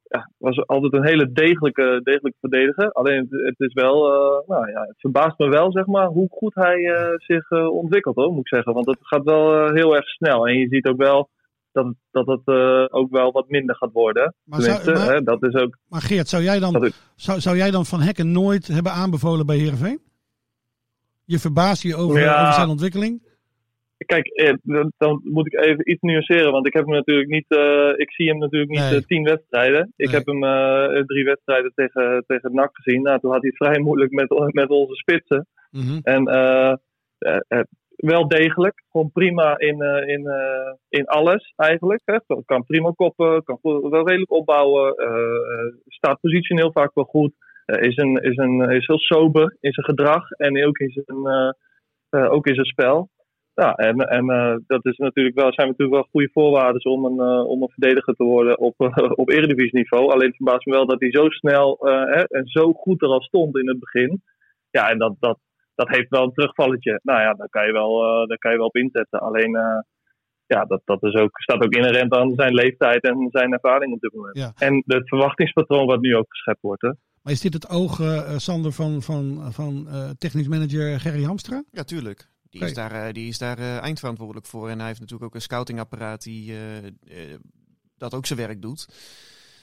ja, 0.03 0.31
was 0.39 0.67
altijd 0.67 0.93
een 0.93 1.07
hele 1.07 1.33
degelijke, 1.33 2.01
degelijke 2.03 2.39
verdediger. 2.41 2.93
Alleen 2.93 3.27
het, 3.31 3.61
is 3.61 3.73
wel, 3.73 3.99
nou 4.47 4.71
ja, 4.71 4.81
het 4.81 5.01
verbaast 5.01 5.39
me 5.39 5.49
wel, 5.49 5.73
zeg 5.73 5.87
maar, 5.87 6.07
hoe 6.07 6.29
goed 6.31 6.55
hij 6.55 6.81
zich 7.17 7.51
ontwikkelt, 7.51 8.17
hoor, 8.17 8.31
moet 8.31 8.41
ik 8.41 8.55
zeggen. 8.55 8.73
Want 8.73 8.87
het 8.87 8.99
gaat 9.01 9.25
wel 9.25 9.73
heel 9.73 9.97
erg 9.97 10.09
snel. 10.09 10.49
En 10.49 10.59
je 10.59 10.69
ziet 10.69 10.87
ook 10.87 10.97
wel 10.97 11.29
dat 11.73 11.85
het, 11.85 11.95
dat 12.11 12.27
het 12.27 12.41
eh, 12.45 12.85
ook 12.91 13.11
wel 13.11 13.33
wat 13.33 13.49
minder 13.49 13.77
gaat 13.77 13.93
worden. 13.93 14.35
Maar, 14.45 14.61
zou, 14.61 14.77
Tenminste, 14.79 15.07
maar, 15.07 15.15
hè, 15.15 15.23
dat 15.23 15.43
is 15.43 15.55
ook... 15.55 15.79
maar 15.89 16.01
Geert, 16.01 16.29
zou 16.29 16.43
jij, 16.43 16.59
dan, 16.59 16.85
ik- 16.85 16.95
zou, 17.17 17.41
zou 17.41 17.57
jij 17.57 17.71
dan 17.71 17.87
Van 17.87 18.01
Hekken 18.01 18.33
nooit 18.33 18.67
hebben 18.67 18.93
aanbevolen 18.93 19.47
bij 19.47 19.57
Heerenveen? 19.57 20.01
Je 21.25 21.39
verbaast 21.39 21.83
je 21.83 21.97
over, 21.97 22.21
Ja. 22.21 22.41
over 22.41 22.53
zijn 22.53 22.69
ontwikkeling? 22.69 23.31
Kijk, 24.07 24.27
eh, 24.27 24.53
dan- 24.63 24.93
dan 24.99 25.21
moet 25.25 25.47
ik 25.47 25.65
even 25.65 25.91
iets 25.91 26.01
nuanceren. 26.03 26.53
Want 26.53 26.67
ik 26.67 26.73
heb 26.73 26.85
hem 26.87 26.95
natuurlijk 26.95 27.29
niet. 27.29 27.45
eh, 27.49 27.89
ik 27.97 28.13
zie 28.13 28.29
hem 28.29 28.39
natuurlijk 28.39 28.71
niet 28.71 28.81
Nee. 28.81 28.95
eh, 28.97 29.03
tien 29.07 29.23
wedstrijden. 29.25 29.93
Ik 29.97 30.07
Nee. 30.07 30.15
heb 30.17 30.27
hem 30.27 30.41
drie 31.07 31.25
wedstrijden 31.25 31.73
tegen, 31.75 32.25
tegen 32.27 32.55
NAC 32.55 32.71
gezien. 32.73 33.03
Nou, 33.03 33.21
toen 33.21 33.31
had 33.33 33.41
hij 33.41 33.53
het 33.57 33.67
vrij 33.67 33.79
moeilijk 33.83 34.11
met, 34.13 34.53
met 34.55 34.69
onze 34.69 34.95
spitsen. 34.95 35.47
Mhm. 35.71 35.99
En 36.03 36.25
wel 38.03 38.29
degelijk. 38.29 38.83
Gewoon 38.91 39.11
prima 39.13 39.59
in, 39.59 39.83
eh, 39.83 40.09
in, 40.09 40.27
eh, 40.27 40.73
in 40.89 41.07
alles 41.07 41.53
eigenlijk. 41.57 42.03
Hè. 42.05 42.19
Kan 42.45 42.65
prima 42.67 42.91
koppen, 42.91 43.45
kan 43.45 43.59
wel 43.63 44.09
redelijk 44.09 44.31
opbouwen. 44.31 44.95
eh, 44.97 45.75
staat 45.87 46.21
positioneel 46.21 46.73
vaak 46.73 46.95
wel 46.95 47.05
goed. 47.05 47.33
is, 47.67 47.97
een, 47.97 48.17
is, 48.17 48.37
een, 48.37 48.71
is 48.71 48.87
heel 48.87 48.99
sober 48.99 49.57
in 49.61 49.73
zijn 49.73 49.87
gedrag 49.87 50.31
en 50.31 50.67
ook 50.67 50.79
in 50.79 50.91
zijn, 50.91 52.31
ook 52.31 52.47
in 52.47 52.55
zijn 52.55 52.67
spel. 52.67 53.09
Ja, 53.55 53.75
en, 53.75 53.97
en 53.97 54.27
dat 54.67 54.87
is 54.87 54.97
natuurlijk 54.97 55.37
wel, 55.37 55.53
zijn 55.53 55.69
natuurlijk 55.69 55.99
wel 55.99 56.09
goede 56.11 56.31
voorwaarden 56.33 56.85
om 56.85 57.05
een, 57.05 57.21
om 57.47 57.63
een 57.63 57.69
verdediger 57.69 58.15
te 58.15 58.25
worden 58.25 58.59
op, 58.59 58.75
op 59.23 59.29
eredivisieniveau. 59.29 60.13
Alleen 60.13 60.35
verbaast 60.35 60.67
me 60.67 60.73
wel 60.73 60.87
dat 60.87 61.01
hij 61.01 61.11
zo 61.11 61.29
snel 61.29 61.77
hè, 61.81 62.23
en 62.23 62.47
zo 62.47 62.73
goed 62.73 63.03
er 63.03 63.09
al 63.09 63.23
stond 63.23 63.59
in 63.59 63.69
het 63.69 63.79
begin. 63.79 64.23
Ja, 64.71 64.91
en 64.91 64.99
dat, 64.99 65.15
dat, 65.21 65.39
dat 65.75 65.89
heeft 65.89 66.09
wel 66.09 66.23
een 66.23 66.33
terugvalletje. 66.33 67.01
Nou 67.03 67.21
ja, 67.21 67.33
daar 67.35 67.49
kan 67.49 67.67
je 67.67 67.73
wel, 67.73 68.03
eh, 68.03 68.29
daar 68.29 68.39
kan 68.39 68.51
je 68.51 68.57
wel 68.57 68.67
op 68.67 68.77
inzetten. 68.77 69.21
Alleen, 69.21 69.57
eh, 69.57 69.79
ja, 70.47 70.65
dat, 70.65 70.83
dat 70.85 71.03
is 71.03 71.15
ook, 71.15 71.41
staat 71.41 71.65
ook 71.65 71.75
inherent 71.75 72.15
aan 72.15 72.35
zijn 72.35 72.55
leeftijd 72.55 73.03
en 73.03 73.29
zijn 73.31 73.53
ervaring 73.53 73.93
op 73.93 74.01
dit 74.01 74.15
moment. 74.15 74.37
Ja. 74.37 74.53
En 74.57 74.83
het 74.87 75.09
verwachtingspatroon 75.09 75.87
wat 75.87 76.01
nu 76.01 76.17
ook 76.17 76.29
geschept 76.29 76.61
wordt. 76.61 76.83
Hè? 76.83 76.91
Maar 77.23 77.33
is 77.33 77.41
dit 77.41 77.55
het 77.55 77.69
oog, 77.69 78.01
eh, 78.01 78.37
Sander, 78.37 78.73
van, 78.73 79.03
van, 79.03 79.53
van 79.53 79.89
eh, 79.89 80.11
technisch 80.11 80.49
manager 80.49 81.01
Gerry 81.01 81.23
Hamstra? 81.23 81.63
Ja, 81.71 81.83
tuurlijk. 81.83 82.31
Die 82.51 82.65
is 82.65 82.75
daar, 82.75 82.93
eh, 82.93 83.13
die 83.13 83.29
is 83.29 83.39
daar 83.39 83.59
eh, 83.59 83.83
eindverantwoordelijk 83.83 84.47
voor. 84.47 84.69
En 84.69 84.79
hij 84.79 84.87
heeft 84.87 85.01
natuurlijk 85.01 85.29
ook 85.29 85.35
een 85.35 85.41
scoutingapparaat 85.41 86.23
die 86.23 86.55
dat 87.97 88.15
ook 88.15 88.27
zijn 88.27 88.39
werk 88.39 88.63
doet. 88.63 88.87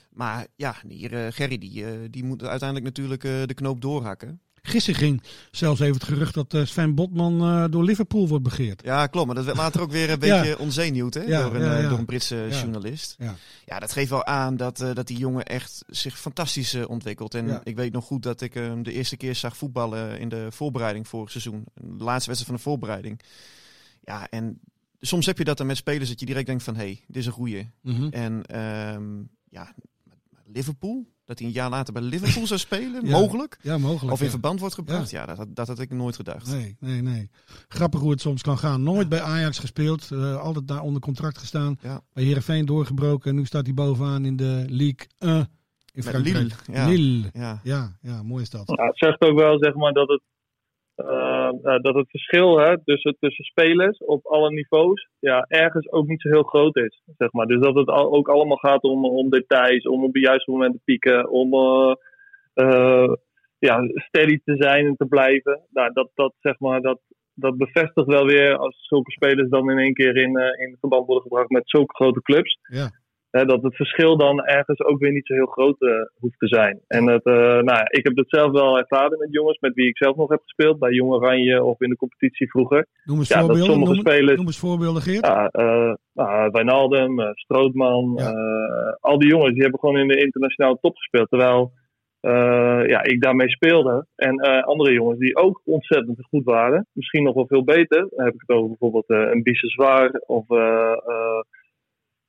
Maar 0.10 0.48
ja, 0.56 0.76
hier, 0.88 1.14
eh, 1.14 1.32
Gerry 1.32 1.58
die, 1.58 2.10
die 2.10 2.24
moet 2.24 2.44
uiteindelijk 2.44 2.88
natuurlijk 2.88 3.24
eh, 3.24 3.44
de 3.46 3.54
knoop 3.54 3.82
doorhakken. 3.82 4.42
Gisteren 4.62 5.00
ging 5.00 5.22
zelfs 5.52 5.80
even 5.80 5.94
het 5.94 6.04
gerucht 6.04 6.34
dat 6.34 6.54
eh, 6.54 6.66
Sven 6.66 6.96
Botman 6.96 7.42
eh, 7.42 7.66
door 7.70 7.84
Liverpool 7.84 8.28
wordt 8.28 8.44
begeerd. 8.44 8.82
Ja, 8.84 9.08
klopt. 9.08 9.26
Maar 9.26 9.36
dat 9.36 9.46
werd 9.46 9.58
later 9.58 9.82
ook 9.82 9.92
weer 9.92 10.10
een 10.10 10.20
Ja. 10.26 10.40
beetje 10.42 10.60
onzenuwd 10.60 11.14
hè? 11.14 11.22
Ja, 11.22 11.42
door, 11.42 11.56
een, 11.56 11.62
ja, 11.62 11.78
eh, 11.78 11.90
door 11.90 11.98
een 11.98 12.06
Britse 12.06 12.48
journalist. 12.50 13.16
Ja. 13.18 13.36
Ja, 13.66 13.80
dat 13.80 13.92
geeft 13.92 14.10
wel 14.10 14.26
aan 14.26 14.58
dat, 14.58 14.78
dat 14.78 15.08
die 15.08 15.18
jongen 15.18 15.46
echt 15.46 15.84
zich 15.88 16.20
fantastisch 16.20 16.76
ontwikkelt. 16.86 17.34
En 17.34 17.62
ik 17.64 17.76
weet 17.76 17.94
nog 17.94 18.06
goed 18.06 18.24
dat 18.24 18.42
ik 18.42 18.54
hem 18.54 18.84
de 18.84 18.92
eerste 18.94 19.18
keer 19.18 19.36
zag 19.36 19.58
voetballen 19.58 20.20
in 20.20 20.30
de 20.30 20.48
voorbereiding 20.50 21.08
vorig 21.08 21.32
seizoen. 21.32 21.64
De 21.74 22.04
laatste 22.04 22.30
wedstrijd 22.30 22.46
van 22.46 22.56
de 22.56 22.62
voorbereiding. 22.62 23.20
Ja, 24.04 24.30
en 24.30 24.60
soms 25.00 25.26
heb 25.26 25.38
je 25.38 25.44
dat 25.44 25.58
dan 25.58 25.68
met 25.68 25.78
spelers 25.78 26.10
dat 26.10 26.20
je 26.20 26.26
direct 26.26 26.46
denkt 26.48 26.64
van... 26.64 26.76
hé, 26.76 26.82
hey, 26.82 27.04
dit 27.08 27.16
is 27.16 27.26
een 27.26 27.32
goeie. 27.32 27.70
Mhm. 27.82 28.08
En 28.10 28.46
ehm, 28.46 29.04
ja, 29.50 29.74
Liverpool? 30.46 31.08
Dat 31.30 31.40
hij 31.40 31.48
een 31.48 31.54
jaar 31.54 31.70
later 31.70 31.94
bij 31.94 32.02
Liverpool 32.02 32.48
zou 32.48 32.60
spelen? 32.60 33.06
Ja. 33.08 33.20
Mogelijk? 33.20 33.58
Ja, 33.62 33.78
mogelijk. 33.78 34.12
Of 34.14 34.20
in 34.20 34.26
ja. 34.26 34.32
verband 34.32 34.60
wordt 34.60 34.76
gebracht? 34.76 35.10
Ja, 35.10 35.26
dat, 35.26 35.38
had- 35.38 35.56
dat 35.56 35.68
had 35.68 35.80
ik 35.80 35.90
nooit 35.92 36.16
gedacht. 36.16 36.52
Nee, 36.52 36.76
nee, 36.80 37.02
nee. 37.02 37.30
Grappig 37.68 38.00
hoe 38.00 38.12
het 38.12 38.22
soms 38.22 38.42
kan 38.42 38.58
gaan. 38.58 38.84
Nooit 38.84 39.10
bij 39.10 39.22
Ajax 39.22 39.60
gespeeld. 39.60 40.12
eh, 40.12 40.36
altijd 40.42 40.68
daar 40.68 40.82
onder 40.82 41.02
contract 41.02 41.38
gestaan. 41.38 41.78
Ja. 41.82 42.02
Bij 42.14 42.24
Heerenveen 42.24 42.66
doorgebroken. 42.66 43.30
En 43.30 43.36
nu 43.36 43.46
staat 43.46 43.66
hij 43.66 43.74
bovenaan 43.74 44.26
in 44.26 44.36
de 44.36 44.66
League 44.68 45.08
1 45.18 45.30
in 45.30 45.48
Met 45.94 46.06
Frankrijk. 46.06 46.36
Lille, 46.38 46.78
ja. 46.80 46.88
Lille. 46.88 47.30
Ja. 47.34 47.60
Ja, 47.64 47.98
ja, 48.02 48.24
mooi 48.24 48.42
is 48.42 48.50
dat. 48.50 48.64
Ja, 48.76 48.86
het 48.86 48.98
zegt 48.98 49.22
ook 49.22 49.40
wel 49.40 49.58
zeg 49.60 49.74
maar, 49.74 49.94
dat, 49.94 50.08
het, 50.08 50.22
eh, 50.22 50.28
eh, 50.28 50.39
dat 51.82 51.96
het 51.96 52.10
verschil 52.10 52.58
hè, 52.58 52.84
tussen, 52.84 53.16
tussen 53.20 53.46
spelers 53.46 53.98
op 53.98 54.26
alle 54.26 54.52
niveaus 54.52 55.10
ja, 55.20 55.46
ergens 55.48 55.92
ook 55.92 56.08
niet 56.08 56.22
zo 56.22 56.30
heel 56.30 56.44
groot 56.44 56.76
is. 56.76 57.02
Zeg 57.18 57.32
maar. 57.32 57.46
Dus 57.46 57.60
dat 57.60 57.76
het 57.76 57.88
al, 57.88 58.14
ook 58.14 58.30
allemaal 58.30 58.58
gaat 58.58 58.84
om, 58.84 59.06
om 59.06 59.30
details, 59.30 59.88
om 59.88 60.04
op 60.04 60.14
het 60.14 60.24
juiste 60.24 60.52
moment 60.52 60.74
te 60.74 60.82
pieken, 60.84 61.30
om 61.30 61.54
eh, 61.54 61.94
eh, 62.54 63.14
ja, 63.60 63.80
steady 63.94 64.40
te 64.44 64.56
zijn 64.58 64.86
en 64.86 64.96
te 64.96 65.06
blijven. 65.06 65.62
Nou, 65.70 65.94
dat, 65.94 66.10
dat, 66.14 66.34
zeg 66.40 66.60
maar, 66.60 66.82
dat, 66.82 67.00
dat 67.34 67.58
bevestigt 67.58 68.08
wel 68.08 68.26
weer 68.26 68.58
als 68.58 68.88
zulke 68.88 69.12
spelers 69.12 69.50
dan 69.50 69.72
in 69.72 69.78
één 69.78 69.94
keer 69.94 70.16
in, 70.16 70.38
eh, 70.38 70.68
in 70.68 70.78
verband 70.80 71.06
worden 71.06 71.24
gebracht 71.24 71.50
met 71.50 71.70
zulke 71.70 71.96
grote 71.96 72.22
clubs. 72.22 72.58
Ja. 72.62 72.90
Hè, 73.32 73.46
dat 73.46 73.64
het 73.64 73.76
verschil 73.76 74.18
dan 74.18 74.44
ergens 74.46 74.80
ook 74.84 75.00
weer 75.00 75.12
niet 75.12 75.26
zo 75.28 75.34
heel 75.34 75.46
groot 75.46 75.82
eh, 75.82 75.90
hoeft 76.20 76.40
te 76.40 76.48
zijn. 76.48 76.80
En 76.88 77.08
het, 77.08 77.24
eh, 77.24 77.34
nou 77.60 77.82
ik 77.90 78.04
heb 78.04 78.16
het 78.18 78.30
zelf 78.30 78.52
wel 78.52 78.78
ervaren 78.78 79.18
met 79.20 79.28
jongens 79.32 79.60
met 79.60 79.74
wie 79.74 79.88
ik 79.88 79.98
zelf 79.98 80.16
nog 80.16 80.30
heb 80.30 80.42
gespeeld. 80.42 80.80
Bij 80.80 80.92
Jong 80.92 81.12
Oranje 81.12 81.64
of 81.64 81.82
in 81.82 81.90
de 81.90 81.96
competitie 81.96 82.50
vroeger. 82.50 82.86
Noem 83.06 83.18
eens 83.18 83.28
Ja, 83.28 83.36
dat 83.36 83.46
voorbeelden. 83.46 83.72
sommige 83.74 83.94
Noem, 83.94 84.02
spelers- 84.02 84.38
noem 84.38 84.46
eens 84.46 84.60
voorbeelden, 84.60 85.02
Geert. 85.02 85.26
Ja, 85.26 85.48
eh 85.48 85.94
nou, 86.14 86.50
Wijnaldum, 86.52 87.20
Strootman. 87.34 88.14
Ja. 88.18 88.32
al 89.00 89.20
die 89.20 89.30
jongens 89.30 89.54
die 89.54 89.62
hebben 89.62 89.80
gewoon 89.80 89.98
in 89.98 90.08
de 90.08 90.22
internationale 90.26 90.78
top 90.82 90.96
gespeeld. 90.96 91.30
Terwijl 91.30 91.72
ja, 92.88 93.04
ik 93.04 93.22
daarmee 93.22 93.50
speelde. 93.50 94.06
En 94.16 94.40
andere 94.64 94.94
jongens 94.94 95.20
die 95.20 95.36
ook 95.36 95.62
ontzettend 95.66 96.26
goed 96.30 96.44
waren. 96.44 96.88
Misschien 96.94 97.24
nog 97.24 97.34
wel 97.36 97.48
veel 97.48 97.64
beter. 97.64 98.08
Dan 98.16 98.26
heb 98.26 98.34
ik 98.34 98.44
het 98.48 98.56
over 98.58 98.68
bijvoorbeeld 98.68 99.10
een 99.10 99.44
Bisseswaar 99.44 100.12
of 100.26 100.46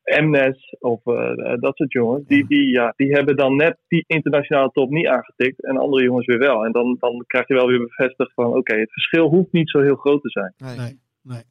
eh 0.02 0.16
eh, 0.16 0.22
Emnes 0.22 0.76
of 0.78 1.06
eh, 1.06 1.60
dat 1.60 1.76
soort 1.76 1.92
jongens. 1.92 2.26
Die, 2.26 2.46
die, 2.46 2.68
ja, 2.70 2.92
die 2.96 3.12
hebben 3.12 3.36
dan 3.36 3.56
net 3.56 3.76
die 3.88 4.04
internationale 4.06 4.70
top 4.72 4.90
niet 4.90 5.06
aangetikt. 5.06 5.64
En 5.64 5.76
andere 5.76 6.04
jongens 6.04 6.26
weer 6.26 6.38
wel. 6.38 6.64
En 6.64 6.72
dan, 6.72 6.96
dan 7.00 7.24
krijg 7.26 7.48
je 7.48 7.54
wel 7.54 7.66
weer 7.66 7.78
bevestigd 7.78 8.32
van 8.34 8.56
oké, 8.56 8.74
het 8.76 8.92
verschil 8.92 9.28
hoeft 9.28 9.52
niet 9.52 9.70
zo 9.70 9.80
heel 9.80 9.96
groot 9.96 10.22
te 10.22 10.30
zijn. 10.30 10.54
Nee, 10.56 10.76
Nee, 10.76 10.98
nee. 11.22 11.42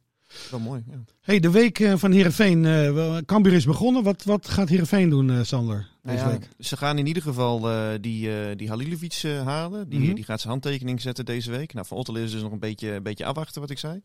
wel 0.50 0.60
mooi. 0.60 0.82
Ja. 0.90 0.96
Hey, 1.20 1.40
de 1.40 1.50
week 1.50 1.78
eh, 1.78 1.94
van 1.94 2.12
Heerenveen. 2.12 2.64
eh 2.64 2.92
wel, 2.92 3.24
Cambuur 3.24 3.52
is 3.52 3.64
begonnen. 3.66 4.02
Wat, 4.02 4.24
wat 4.24 4.48
gaat 4.48 4.68
Heerenveen 4.68 5.08
doen, 5.10 5.30
eh, 5.30 5.40
Sander, 5.40 5.86
Nou 6.02 6.16
deze 6.16 6.28
ja, 6.28 6.30
week? 6.30 6.48
ze 6.58 6.76
gaan 6.76 6.98
in 6.98 7.06
ieder 7.06 7.22
geval 7.22 7.68
eh, 7.68 7.88
die, 8.00 8.28
eh 8.30 8.56
die 8.56 8.68
Halilovic 8.68 9.20
eh, 9.24 9.46
halen. 9.46 9.88
Die, 9.88 10.00
Mhm. 10.00 10.14
die 10.14 10.24
gaat 10.24 10.40
zijn 10.40 10.52
handtekening 10.52 11.00
zetten 11.00 11.24
deze 11.24 11.50
week. 11.50 11.72
Nou, 11.74 11.86
van 11.86 11.96
Ottel 11.98 12.16
is 12.16 12.32
dus 12.32 12.42
nog 12.42 12.52
een 12.52 12.58
beetje, 12.58 12.90
een 12.92 13.02
beetje 13.02 13.24
afwachten 13.24 13.60
wat 13.60 13.70
ik 13.70 13.78
zei. 13.78 14.00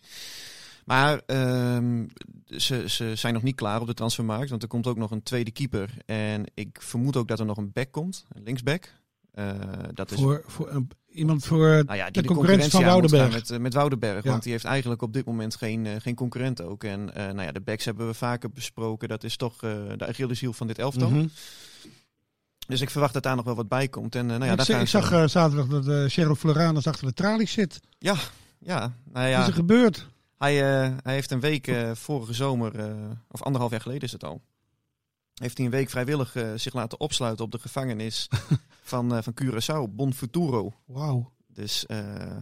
Maar 0.85 1.21
ehm, 1.25 2.05
ze, 2.45 2.89
ze 2.89 3.15
zijn 3.15 3.33
nog 3.33 3.43
niet 3.43 3.55
klaar 3.55 3.81
op 3.81 3.87
de 3.87 3.93
transfermarkt. 3.93 4.49
Want 4.49 4.61
er 4.61 4.67
komt 4.67 4.87
ook 4.87 4.97
nog 4.97 5.11
een 5.11 5.23
tweede 5.23 5.51
keeper. 5.51 5.89
En 6.05 6.43
ik 6.53 6.77
vermoed 6.81 7.15
ook 7.15 7.27
dat 7.27 7.39
er 7.39 7.45
nog 7.45 7.57
een 7.57 7.71
back 7.71 7.91
komt. 7.91 8.25
Een 8.29 8.43
linksback. 8.43 8.93
Eh, 9.31 9.49
dat 9.93 10.11
is 10.11 10.19
Voor, 10.19 10.43
voor 10.47 10.69
een- 10.69 10.89
iemand 11.07 11.45
voor 11.45 11.67
nou 11.85 11.95
ja, 11.97 12.05
de 12.05 12.11
die 12.11 12.21
de 12.21 12.27
concurrentie 12.27 12.71
van 12.71 12.83
Woudenberg. 12.83 13.33
Met, 13.33 13.61
met 13.61 13.73
Woudenberg. 13.73 14.23
Ja. 14.23 14.29
Want 14.29 14.43
die 14.43 14.51
heeft 14.51 14.65
eigenlijk 14.65 15.01
op 15.01 15.13
dit 15.13 15.25
moment 15.25 15.55
geen, 15.55 15.85
eh, 15.85 15.93
geen 15.97 16.15
concurrent 16.15 16.61
ook. 16.61 16.83
En 16.83 17.15
eh, 17.15 17.23
nou 17.25 17.41
ja, 17.41 17.51
de 17.51 17.61
backs 17.61 17.85
hebben 17.85 18.07
we 18.07 18.13
vaker 18.13 18.49
besproken. 18.49 19.07
Dat 19.07 19.23
is 19.23 19.35
toch 19.37 19.63
eh 19.63 19.71
de 19.97 20.07
Achilleshiel 20.07 20.53
van 20.53 20.67
dit 20.67 20.79
elftal. 20.79 21.09
Mhm. 21.09 21.27
Dus 22.67 22.81
ik 22.81 22.89
verwacht 22.89 23.13
dat 23.13 23.23
daar 23.23 23.35
nog 23.35 23.45
wel 23.45 23.55
wat 23.55 23.67
bij 23.67 23.87
komt. 23.87 24.15
En 24.15 24.25
nou 24.25 24.45
ja, 24.45 24.51
ik, 24.51 24.65
daar 24.65 24.81
ik 24.81 24.87
zag 24.87 25.29
zaterdag 25.29 25.67
dat 25.67 25.87
uh, 25.87 26.05
Cheryl 26.07 26.35
Floranus 26.35 26.87
achter 26.87 27.07
de 27.07 27.13
tralies 27.13 27.51
zit. 27.51 27.79
Ja, 27.99 28.15
ja, 28.59 28.79
nou 28.79 28.93
Wat 29.13 29.23
is 29.23 29.29
ja. 29.29 29.47
er 29.47 29.53
gebeurd? 29.53 30.07
Hij, 30.45 30.83
eh, 30.83 30.91
hij 31.03 31.13
heeft 31.13 31.31
een 31.31 31.39
week 31.39 31.67
eh, 31.67 31.91
vorige 31.93 32.33
zomer, 32.33 32.79
eh, 32.79 33.11
of 33.31 33.41
anderhalf 33.41 33.71
jaar 33.71 33.81
geleden 33.81 34.03
is 34.03 34.11
het 34.11 34.23
al, 34.23 34.41
heeft 35.33 35.57
hij 35.57 35.65
een 35.65 35.71
week 35.71 35.89
vrijwillig 35.89 36.35
zich 36.55 36.73
laten 36.73 36.99
opsluiten 36.99 37.45
op 37.45 37.51
de 37.51 37.59
gevangenis 37.59 38.27
van, 38.91 39.23
van 39.23 39.33
Curaçao, 39.43 39.89
Bon 39.89 40.13
Futuro. 40.13 40.73
Wauw. 40.85 41.31
Dus 41.47 41.85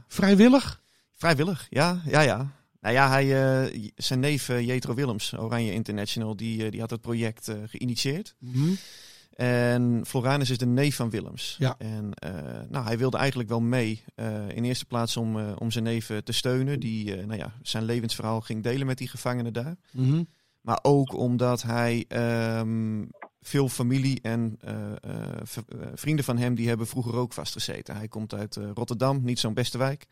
Vrijwillig? 0.08 0.82
vrijwillig, 1.14 1.68
ja, 1.70 2.02
ja, 2.06 2.22
ja. 2.22 2.52
Nou 2.80 2.96
ja, 2.96 3.10
hij, 3.10 3.92
zijn 3.96 4.20
neef 4.20 4.48
Jetro 4.48 4.94
Willems, 4.94 5.38
Oranje 5.38 5.74
International, 5.74 6.36
die, 6.36 6.72
die 6.72 6.80
had 6.80 6.90
het 6.90 7.02
project 7.02 7.52
geïnitieerd. 7.66 8.36
Mhm. 8.40 8.74
En 9.34 10.02
Floranus 10.06 10.50
is 10.50 10.58
de 10.58 10.66
neef 10.66 10.96
van 10.96 11.10
Willems. 11.10 11.56
Ja. 11.60 11.76
En 11.78 12.14
eh, 12.14 12.32
nou, 12.70 12.86
hij 12.86 12.98
wilde 12.98 13.18
eigenlijk 13.18 13.50
wel 13.50 13.62
mee. 13.62 14.04
eh, 14.16 14.50
in 14.50 14.64
eerste 14.64 14.86
plaats 14.86 15.18
om, 15.18 15.40
eh, 15.40 15.52
om 15.58 15.72
zijn 15.72 15.84
neef 15.84 16.12
te 16.24 16.32
steunen. 16.32 16.80
Die 16.80 17.16
nou 17.16 17.36
ja, 17.40 17.54
zijn 17.62 17.84
levensverhaal 17.84 18.42
ging 18.42 18.64
delen 18.64 18.88
met 18.88 18.98
die 18.98 19.08
gevangenen 19.08 19.54
daar. 19.54 19.76
Mhm. 19.92 20.24
Maar 20.62 20.80
ook 20.82 21.14
omdat 21.14 21.62
hij 21.62 22.06
ehm, 22.08 23.04
veel 23.42 23.70
familie 23.70 24.20
en 24.22 24.58
vrienden 25.94 26.26
van 26.26 26.38
hem... 26.38 26.56
die 26.56 26.68
hebben 26.68 26.88
vroeger 26.88 27.16
ook 27.16 27.34
vastgezeten. 27.34 27.96
Hij 27.96 28.08
komt 28.08 28.34
uit 28.34 28.60
Rotterdam, 28.74 29.24
niet 29.24 29.40
zo'n 29.40 29.54
beste 29.54 29.78
wijk. 29.78 30.08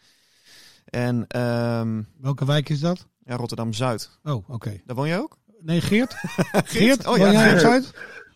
En 0.86 1.28
ehm, 1.28 2.02
Welke 2.18 2.46
wijk 2.46 2.70
is 2.70 2.80
dat? 2.80 3.08
ja, 3.26 3.36
Rotterdam-Zuid. 3.36 4.20
Oh, 4.24 4.50
oké. 4.50 4.82
Daar 4.86 4.96
woon 4.96 5.08
jij 5.08 5.20
ook? 5.20 5.38
Nee, 5.60 5.82
Geert? 5.82 6.14
Geert, 6.66 7.08
Oh 7.08 7.18
woon 7.18 7.32
ja. 7.32 7.44
jij 7.44 7.54
in 7.54 7.60
Zuid? 7.60 7.94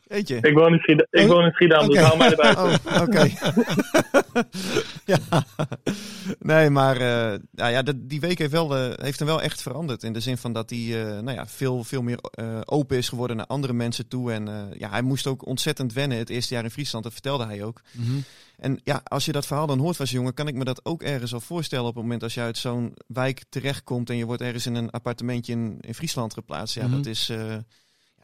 Jeetje. 0.08 0.38
Ik 0.42 0.54
woon 0.54 0.74
in 0.74 0.80
Schiedam, 0.80 1.06
ik 1.10 1.28
woon 1.28 1.44
in 1.44 1.52
Schiedam 1.52 1.88
dus 1.90 2.00
hou 2.00 2.18
mij 2.18 2.30
erbij. 2.30 2.56
Oh, 2.64 3.02
oké. 3.02 3.30
ja. 5.14 5.18
Nee, 6.40 6.70
maar 6.70 6.96
eh, 6.96 7.40
nou 7.52 7.72
ja, 7.72 7.82
dat- 7.82 7.96
die 8.10 8.20
week 8.20 8.38
heeft, 8.38 8.52
wel, 8.52 8.76
eh, 8.78 8.92
heeft 8.96 9.20
hem 9.20 9.28
wel 9.28 9.42
echt 9.42 9.62
veranderd. 9.62 10.04
In 10.04 10.14
de 10.14 10.20
zin 10.20 10.38
van 10.38 10.54
dat 10.54 10.70
hij 10.70 10.80
eh, 10.80 11.20
nou 11.20 11.32
ja, 11.32 11.48
veel, 11.48 11.84
veel 11.84 12.02
meer 12.02 12.18
eh, 12.22 12.60
open 12.66 12.98
is 12.98 13.10
geworden 13.10 13.38
naar 13.38 13.46
andere 13.46 13.74
mensen 13.74 14.08
toe. 14.08 14.32
En 14.32 14.48
eh, 14.48 14.80
ja, 14.80 14.90
hij 14.90 15.02
moest 15.02 15.28
ook 15.28 15.46
ontzettend 15.46 15.94
wennen 15.94 16.18
het 16.18 16.30
eerste 16.30 16.54
jaar 16.54 16.64
in 16.64 16.72
Friesland. 16.72 17.04
Dat 17.04 17.14
vertelde 17.14 17.46
hij 17.46 17.64
ook. 17.64 17.82
Mhm. 17.92 18.18
En 18.58 18.80
ja, 18.84 19.02
als 19.04 19.26
je 19.26 19.32
dat 19.32 19.46
verhaal 19.48 19.68
dan 19.68 19.80
hoort 19.80 19.96
van 19.96 20.06
zijn 20.08 20.20
jongen, 20.20 20.34
kan 20.34 20.48
ik 20.48 20.56
me 20.56 20.64
dat 20.64 20.86
ook 20.86 21.04
ergens 21.04 21.34
al 21.34 21.40
voorstellen 21.40 21.86
op 21.88 21.94
het 21.94 22.04
moment 22.04 22.24
als 22.24 22.34
je 22.34 22.42
uit 22.42 22.58
zo'n 22.58 22.94
wijk 23.08 23.44
terechtkomt 23.50 24.10
en 24.10 24.18
je 24.18 24.26
wordt 24.26 24.42
ergens 24.42 24.66
in 24.66 24.76
een 24.76 24.90
appartementje 24.90 25.52
in, 25.54 25.78
in 25.82 25.94
Friesland 25.96 26.34
geplaatst. 26.34 26.76
Ja, 26.76 26.86
Mhm. 26.88 26.96
dat 26.96 27.06
is. 27.06 27.32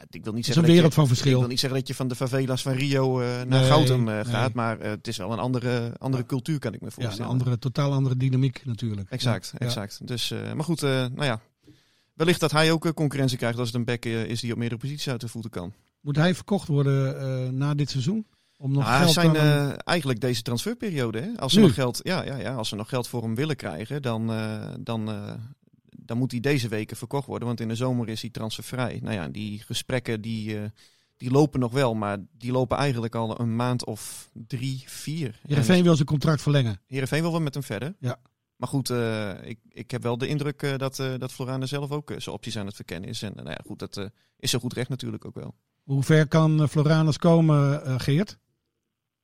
Ja, 0.01 0.07
ik 0.09 0.23
wil 0.23 0.33
niet 0.33 0.47
is 0.47 0.53
zeggen 0.53 0.63
een 0.63 0.69
dat 0.69 0.77
wereld 0.77 0.93
je, 0.93 0.99
van 0.99 1.03
Ik 1.03 1.09
verschil. 1.09 1.39
wil 1.39 1.47
niet 1.47 1.59
zeggen 1.59 1.79
dat 1.79 1.87
je 1.87 1.95
van 1.95 2.07
de 2.07 2.15
favelas 2.15 2.61
van 2.61 2.71
Rio 2.73 3.19
eh, 3.19 3.27
naar 3.27 3.45
Nee, 3.47 3.63
Goudem 3.63 4.07
eh, 4.07 4.13
nee. 4.15 4.23
gaat, 4.25 4.53
maar 4.53 4.79
eh, 4.79 4.89
het 4.89 5.07
is 5.07 5.17
wel 5.17 5.31
een 5.31 5.39
andere, 5.39 5.93
andere 5.97 6.25
cultuur, 6.25 6.59
kan 6.59 6.73
ik 6.73 6.79
me 6.81 6.85
Ja, 6.87 6.93
een 6.95 7.01
voorstellen. 7.03 7.31
andere, 7.31 7.59
totaal 7.59 7.91
andere 7.93 8.17
dynamiek 8.17 8.61
natuurlijk. 8.65 9.09
Exact, 9.09 9.51
Ja. 9.57 9.65
exact. 9.65 10.07
Dus, 10.07 10.33
maar 10.55 10.63
goed, 10.63 10.81
nou 10.81 11.23
ja. 11.23 11.41
Wellicht 12.13 12.39
dat 12.39 12.51
hij 12.51 12.71
ook 12.71 12.93
concurrentie 12.93 13.37
krijgt 13.37 13.59
als 13.59 13.71
het 13.71 13.87
een 13.87 13.97
eh, 13.99 14.23
is 14.25 14.41
die 14.41 14.51
op 14.51 14.57
meerdere 14.57 14.81
posities 14.81 15.09
uit 15.09 15.21
de 15.21 15.27
voeten 15.27 15.51
kan. 15.51 15.73
Moet 16.01 16.15
hij 16.15 16.35
verkocht 16.35 16.67
worden 16.67 17.57
na 17.57 17.73
dit 17.73 17.89
seizoen? 17.89 18.25
Om 18.57 18.71
nog 18.71 18.83
Nou, 18.83 19.01
geld 19.01 19.11
zijn 19.11 19.35
eigenlijk 19.77 20.19
deze 20.19 20.41
transferperiode. 20.41 21.19
Hè? 21.19 21.27
Als, 21.37 21.53
ze 21.53 21.59
Nu? 21.59 21.65
nog 21.65 21.73
geld, 21.73 21.99
ja, 22.03 22.23
ja, 22.23 22.37
ja, 22.37 22.53
als 22.53 22.69
ze 22.69 22.75
nog 22.75 22.89
geld 22.89 23.07
voor 23.07 23.21
hem 23.21 23.35
willen 23.35 23.55
krijgen, 23.55 24.01
dan, 24.01 24.31
dan, 24.79 25.09
dan 26.11 26.19
moet 26.19 26.31
hij 26.31 26.39
deze 26.39 26.67
weken 26.67 26.97
verkocht 26.97 27.27
worden. 27.27 27.47
Want 27.47 27.59
in 27.59 27.67
de 27.67 27.75
zomer 27.75 28.09
is 28.09 28.21
hij 28.21 28.29
transfervrij. 28.29 28.99
Nou 29.03 29.15
ja, 29.15 29.27
die 29.27 29.59
gesprekken 29.59 30.21
die, 30.21 30.57
eh, 30.57 30.63
die 31.17 31.31
lopen 31.31 31.59
nog 31.59 31.71
wel, 31.71 31.93
maar 31.93 32.17
die 32.37 32.51
lopen 32.51 32.77
eigenlijk 32.77 33.15
al 33.15 33.39
een 33.39 33.55
maand 33.55 33.85
of 33.85 34.29
drie, 34.33 34.83
vier. 34.85 35.39
Heerenveen 35.47 35.83
wil 35.83 35.95
zijn 35.95 36.07
contract 36.07 36.41
verlengen. 36.41 36.81
Heerenveen 36.87 37.21
wil 37.21 37.31
wel 37.31 37.41
met 37.41 37.53
hem 37.53 37.63
verder. 37.63 37.95
Ja. 37.99 38.19
Maar 38.55 38.69
goed, 38.69 38.89
eh, 38.89 39.43
ik, 39.43 39.59
ik 39.69 39.91
heb 39.91 40.03
wel 40.03 40.17
de 40.17 40.27
indruk 40.27 40.61
eh, 40.61 40.77
dat, 40.77 40.99
eh 40.99 41.13
dat 41.17 41.31
Florane 41.31 41.65
zelf 41.65 41.91
ook 41.91 42.13
zijn 42.17 42.35
opties 42.35 42.57
aan 42.57 42.65
het 42.65 42.75
verkennen 42.75 43.09
is. 43.09 43.21
En 43.21 43.31
nou 43.35 43.49
ja, 43.49 43.59
goed, 43.65 43.79
dat 43.79 43.97
eh, 43.97 44.05
is 44.37 44.51
zo 44.51 44.59
goed 44.59 44.73
recht 44.73 44.89
natuurlijk 44.89 45.25
ook 45.25 45.35
wel. 45.35 45.55
Hoe 45.83 46.03
ver 46.03 46.27
kan 46.27 46.67
Floranus 46.69 47.17
komen, 47.17 47.99
Geert? 47.99 48.39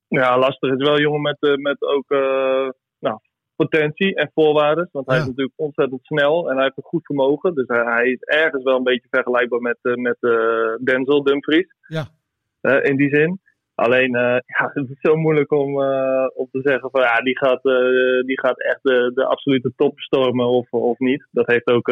Ja, 0.08 0.38
lastig. 0.38 0.70
Het 0.70 0.80
is 0.80 0.86
wel 0.86 0.96
een 0.96 1.02
jongen 1.02 1.22
met, 1.22 1.38
eh, 1.40 1.56
met 1.56 1.82
ook 1.82 2.12
eh, 2.12 2.70
nou, 3.00 3.20
potentie 3.58 4.16
en 4.16 4.32
voorwaarden. 4.34 4.90
Want 4.92 5.06
hij 5.08 5.16
Ja. 5.16 5.22
is 5.22 5.28
natuurlijk 5.28 5.60
ontzettend 5.60 6.06
snel 6.06 6.50
en 6.50 6.56
hij 6.56 6.64
heeft 6.64 6.78
een 6.78 6.84
goed 6.94 7.06
vermogen. 7.06 7.54
Dus 7.56 7.68
hij, 7.68 7.84
hij 7.84 8.10
is 8.12 8.22
ergens 8.22 8.64
wel 8.64 8.78
een 8.78 8.84
beetje 8.84 9.08
vergelijkbaar 9.10 9.62
met, 9.62 9.78
eh, 9.82 9.94
met 9.94 10.18
eh, 10.20 10.76
Denzel 10.84 11.24
Dumfries. 11.24 11.74
Ja. 11.88 12.08
Eh, 12.62 12.84
in 12.84 12.96
die 12.98 13.16
zin. 13.16 13.40
Alleen, 13.76 14.12
ja, 14.12 14.42
het 14.74 14.90
is 14.90 15.00
zo 15.02 15.16
moeilijk 15.16 15.52
om, 15.52 15.76
om 16.34 16.48
te 16.52 16.62
zeggen 16.64 16.90
van 16.92 17.02
ja, 17.02 17.22
die 17.22 17.38
gaat, 17.38 17.64
die 18.26 18.40
gaat 18.40 18.62
echt 18.62 18.80
de, 18.82 19.12
de 19.14 19.26
absolute 19.26 19.74
top 19.76 20.00
stormen 20.00 20.48
of, 20.48 20.72
of 20.72 21.00
niet. 21.00 21.28
Dat 21.32 21.48
heeft 21.48 21.68
ook 21.68 21.88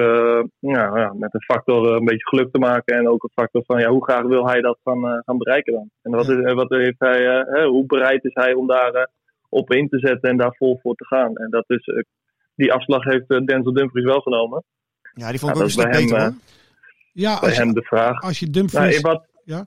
ja, 0.59 0.97
ja, 0.97 1.13
met 1.13 1.33
een 1.33 1.43
factor 1.43 1.95
een 1.95 2.05
beetje 2.05 2.27
geluk 2.27 2.51
te 2.51 2.59
maken. 2.59 2.97
En 2.97 3.09
ook 3.09 3.23
een 3.23 3.43
factor 3.43 3.63
van 3.65 3.79
ja, 3.79 3.89
hoe 3.89 4.03
graag 4.03 4.23
wil 4.23 4.47
hij 4.47 4.61
dat 4.61 4.77
gaan, 4.83 5.21
gaan 5.25 5.37
bereiken 5.37 5.73
dan? 5.73 5.89
En 6.01 6.11
wat, 6.11 6.29
is, 6.29 6.53
wat 6.53 6.69
heeft 6.69 6.99
hij, 6.99 7.21
hè, 7.49 7.65
hoe 7.65 7.85
bereid 7.85 8.23
is 8.23 8.33
hij 8.33 8.53
om 8.53 8.67
daar 8.67 9.09
op 9.49 9.71
in 9.71 9.89
te 9.89 9.99
zetten 9.99 10.29
en 10.29 10.37
daar 10.37 10.55
vol 10.55 10.79
voor 10.81 10.95
te 10.95 11.05
gaan? 11.05 11.35
En 11.37 11.49
dat 11.49 11.63
is, 11.67 11.85
eh, 11.85 12.03
die 12.55 12.73
afslag 12.73 13.03
heeft 13.03 13.29
eh, 13.29 13.39
Denzel 13.45 13.73
Dumfries 13.73 14.05
wel 14.05 14.19
genomen. 14.21 14.63
Ja, 15.13 15.29
die 15.29 15.39
vond 15.39 15.51
ik 15.51 15.57
Ja, 15.57 15.63
ook 15.63 15.67
een 15.67 15.73
stuk 15.73 15.91
beter 15.91 16.17
hem, 16.17 16.31
hoor. 16.31 16.41
Ja, 17.13 17.39
Bij 17.39 17.49
als 17.49 17.57
hem 17.57 17.67
je, 17.67 17.73
de 17.73 17.81
vraag. 17.83 18.21
als 18.21 18.39
je 18.39 18.45
Nou, 18.45 18.57
Dumfries... 18.57 18.95
in, 18.95 19.01
wat, 19.01 19.25
Ja? 19.43 19.65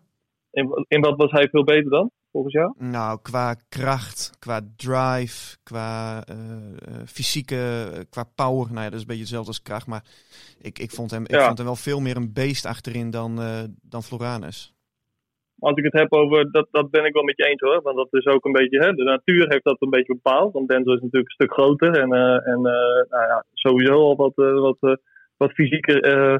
in, 0.50 0.84
in 0.88 1.00
wat 1.00 1.16
was 1.16 1.30
hij 1.30 1.48
veel 1.48 1.64
beter 1.64 1.90
dan, 1.90 2.10
volgens 2.32 2.54
jou? 2.54 2.74
Nou, 2.78 3.18
qua 3.22 3.54
kracht, 3.68 4.32
qua 4.38 4.60
drive, 4.76 5.56
qua 5.62 6.22
eh, 6.24 6.36
eh, 6.36 7.06
fysieke, 7.06 7.90
eh, 7.94 8.00
qua 8.10 8.24
power. 8.34 8.66
Nou 8.66 8.78
ja, 8.78 8.84
dat 8.84 8.92
is 8.94 9.00
een 9.00 9.06
beetje 9.06 9.20
hetzelfde 9.22 9.48
als 9.48 9.62
kracht. 9.62 9.86
Maar 9.86 10.04
ik, 10.58 10.78
ik, 10.78 10.90
vond, 10.90 11.10
hem, 11.10 11.22
ik 11.24 11.30
Ja. 11.30 11.44
vond 11.46 11.58
hem 11.58 11.66
wel 11.66 11.76
veel 11.76 12.00
meer 12.00 12.16
een 12.16 12.32
beest 12.32 12.66
achterin 12.66 13.10
dan, 13.10 13.40
eh, 13.40 13.62
dan 13.82 14.02
Floranus. 14.02 14.74
Als 15.58 15.76
ik 15.76 15.84
het 15.84 15.92
heb 15.92 16.12
over, 16.12 16.50
dat, 16.50 16.68
dat 16.70 16.90
ben 16.90 17.04
ik 17.04 17.12
wel 17.12 17.22
met 17.22 17.36
je 17.36 17.44
eens 17.44 17.60
hoor. 17.60 17.82
Want 17.82 17.96
dat 17.96 18.08
is 18.10 18.26
ook 18.26 18.44
een 18.44 18.52
beetje, 18.52 18.78
hè, 18.78 18.92
de 18.92 19.04
natuur 19.04 19.48
heeft 19.48 19.64
dat 19.64 19.76
een 19.80 19.90
beetje 19.90 20.14
bepaald. 20.14 20.52
Want 20.52 20.68
Denzel 20.68 20.94
is 20.94 21.00
natuurlijk 21.02 21.28
een 21.28 21.34
stuk 21.46 21.52
groter 21.52 21.98
en, 21.98 22.12
eh, 22.12 22.46
en 22.52 22.56
eh, 22.56 23.10
nou 23.10 23.26
ja, 23.26 23.44
sowieso 23.52 23.92
al 23.92 24.16
wat, 24.16 24.32
eh, 24.36 24.60
wat, 24.60 24.98
wat 25.36 25.52
fysieker, 25.52 26.02
eh, 26.02 26.36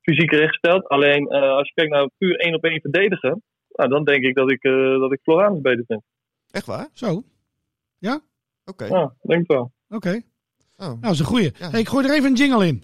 fysieker 0.00 0.40
ingesteld. 0.40 0.88
Alleen 0.88 1.28
eh, 1.28 1.50
als 1.50 1.68
je 1.68 1.74
kijkt 1.74 1.92
naar 1.92 2.10
puur 2.18 2.36
één 2.36 2.54
op 2.54 2.64
één 2.64 2.80
verdedigen, 2.80 3.42
nou, 3.68 3.90
dan 3.90 4.04
denk 4.04 4.22
ik 4.24 4.34
dat 4.34 4.50
ik, 4.50 4.62
eh, 4.62 4.98
dat 4.98 5.12
ik 5.12 5.20
Floranus 5.22 5.60
beter 5.60 5.84
vind. 5.86 6.02
Echt 6.50 6.66
waar? 6.66 6.88
Zo, 6.92 7.22
Oké. 8.66 8.84
Ja, 8.84 9.14
denk 9.20 9.40
ik 9.40 9.46
wel. 9.46 9.72
oké. 9.88 10.20
Oh. 10.76 10.86
Nou, 10.86 11.00
dat 11.00 11.12
is 11.12 11.18
een 11.18 11.24
goeie. 11.24 11.50
Ja. 11.58 11.70
Hey, 11.70 11.80
ik 11.80 11.88
gooi 11.88 12.06
er 12.06 12.14
even 12.14 12.30
een 12.30 12.34
jingle 12.36 12.66
in. 12.66 12.82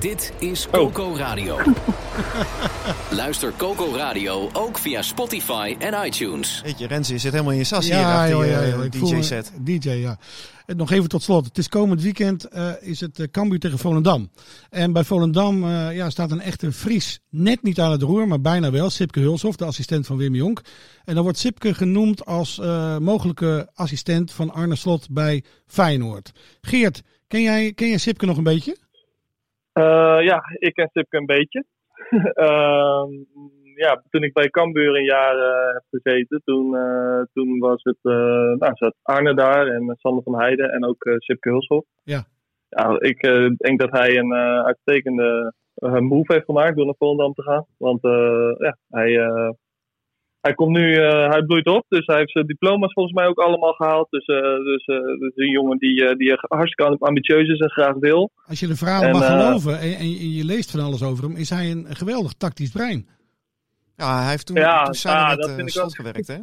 Dit 0.00 0.34
is 0.40 0.70
Coco 0.70 1.14
Radio. 1.16 1.56
Luister 3.10 3.52
Coco 3.56 3.94
Radio 3.94 4.48
ook 4.52 4.78
via 4.78 5.02
Spotify 5.02 5.76
en 5.78 6.06
iTunes. 6.06 6.60
Weet 6.64 6.78
je, 6.78 6.86
Renze, 6.86 7.12
je 7.12 7.18
zit 7.18 7.32
helemaal 7.32 7.52
in 7.52 7.58
je 7.58 7.64
sas 7.64 7.84
hier 7.84 7.98
Ja, 7.98 8.20
achter 8.20 8.30
joh, 8.30 8.44
je 8.44 8.50
ja, 8.50 8.60
eh, 8.60 8.90
DJ-set. 8.90 9.52
DJ, 9.60 9.90
ja. 9.90 10.18
En 10.66 10.76
nog 10.76 10.90
even 10.90 11.08
tot 11.08 11.22
slot. 11.22 11.44
Het 11.44 11.58
is 11.58 11.68
komend 11.68 12.02
weekend 12.02 12.48
eh, 12.48 12.72
is 12.80 13.00
het 13.00 13.18
uh, 13.18 13.26
Cambuur 13.26 13.58
tegen 13.58 13.78
Volendam. 13.78 14.30
En 14.70 14.92
bij 14.92 15.04
Volendam 15.04 15.64
eh, 15.64 15.96
ja, 15.96 16.10
staat 16.10 16.30
een 16.30 16.40
echte 16.40 16.72
Fries 16.72 17.20
net 17.30 17.62
niet 17.62 17.80
aan 17.80 17.90
het 17.90 18.02
roer, 18.02 18.28
maar 18.28 18.40
bijna 18.40 18.70
wel. 18.70 18.90
Sipke 18.90 19.20
Hulshoff, 19.20 19.56
de 19.56 19.64
assistent 19.64 20.06
van 20.06 20.16
Wim 20.16 20.34
Jonk. 20.34 20.60
En 21.04 21.14
dan 21.14 21.22
wordt 21.22 21.38
Sipke 21.38 21.74
genoemd 21.74 22.24
als 22.24 22.58
eh, 22.58 22.98
mogelijke 22.98 23.68
assistent 23.74 24.32
van 24.32 24.50
Arne 24.50 24.76
Slot 24.76 25.10
bij 25.10 25.44
Feyenoord. 25.66 26.32
Geert, 26.60 27.02
ken 27.28 27.42
jij, 27.42 27.72
ken 27.72 27.88
jij 27.88 27.98
Sipke 27.98 28.26
nog 28.26 28.36
een 28.36 28.42
beetje? 28.42 28.76
Eh, 29.72 29.82
ja, 30.22 30.42
ik 30.58 30.74
ken 30.74 30.90
Sipke 30.92 31.16
een 31.16 31.26
beetje. 31.26 31.64
Ehm, 32.34 33.10
ja, 33.80 34.02
toen 34.10 34.22
ik 34.22 34.32
bij 34.32 34.50
Cambuur 34.50 34.96
een 34.96 35.04
jaar 35.04 35.36
eh, 35.36 35.72
heb 35.72 35.84
gezeten, 35.90 36.42
toen, 36.44 36.76
eh, 36.76 37.20
toen 37.32 37.58
was 37.58 37.82
het, 37.82 37.98
eh, 38.02 38.52
nou, 38.58 38.72
zat 38.74 38.94
Arne 39.02 39.34
daar 39.34 39.66
en 39.66 39.96
Sander 39.98 40.22
van 40.22 40.38
Heijden 40.38 40.70
en 40.70 40.84
ook 40.84 41.04
Sipke 41.16 41.48
Hulshoff. 41.48 41.86
Ja. 42.02 42.24
ja 42.68 42.96
ik 42.98 43.20
denk 43.56 43.80
dat 43.80 43.90
hij 43.90 44.16
een 44.16 44.34
uitstekende 44.64 45.52
move 45.80 46.32
heeft 46.32 46.44
gemaakt 46.44 46.76
door 46.76 46.84
naar 46.84 46.94
Volendam 46.98 47.34
te 47.34 47.42
gaan. 47.42 47.66
Want 47.76 48.02
ja, 48.58 48.76
hij, 48.88 49.12
hij 50.40 50.54
komt 50.54 50.76
nu, 50.76 50.94
eh, 50.94 51.28
hij 51.28 51.42
bloeit 51.42 51.66
op, 51.66 51.84
dus 51.88 52.06
hij 52.06 52.16
heeft 52.16 52.30
zijn 52.30 52.46
diploma's 52.46 52.92
volgens 52.92 53.14
mij 53.14 53.26
ook 53.26 53.38
allemaal 53.38 53.72
gehaald. 53.72 54.06
Dus, 54.10 54.24
eh, 54.26 54.36
dus, 54.40 54.84
eh, 54.84 55.18
dus 55.18 55.32
een 55.34 55.50
jongen 55.50 55.78
die, 55.78 56.06
eh, 56.06 56.16
die 56.16 56.38
hartstikke 56.40 56.96
ambitieus 56.98 57.48
is 57.48 57.58
en 57.58 57.70
graag 57.70 57.94
wil. 57.94 58.30
Als 58.46 58.60
je 58.60 58.66
de 58.66 58.76
verhalen 58.76 59.08
En, 59.08 59.14
mag 59.14 59.26
geloven 59.26 59.78
en, 59.80 59.94
en 59.94 60.10
je 60.10 60.34
je 60.34 60.44
leest 60.44 60.70
van 60.70 60.80
alles 60.80 61.02
over 61.02 61.24
hem, 61.24 61.36
is 61.36 61.50
hij 61.50 61.70
een 61.70 61.86
geweldig 61.88 62.32
tactisch 62.32 62.70
brein. 62.70 63.08
Ja, 63.96 64.20
hij 64.20 64.30
heeft 64.30 64.46
toen, 64.46 64.56
Ja, 64.56 64.84
toen 64.84 64.94
samen 64.94 65.20
ja, 65.20 65.56
met 65.56 65.72
dat 65.72 65.84
vind 65.84 65.94
gewerkt, 65.94 66.26
hè? 66.26 66.38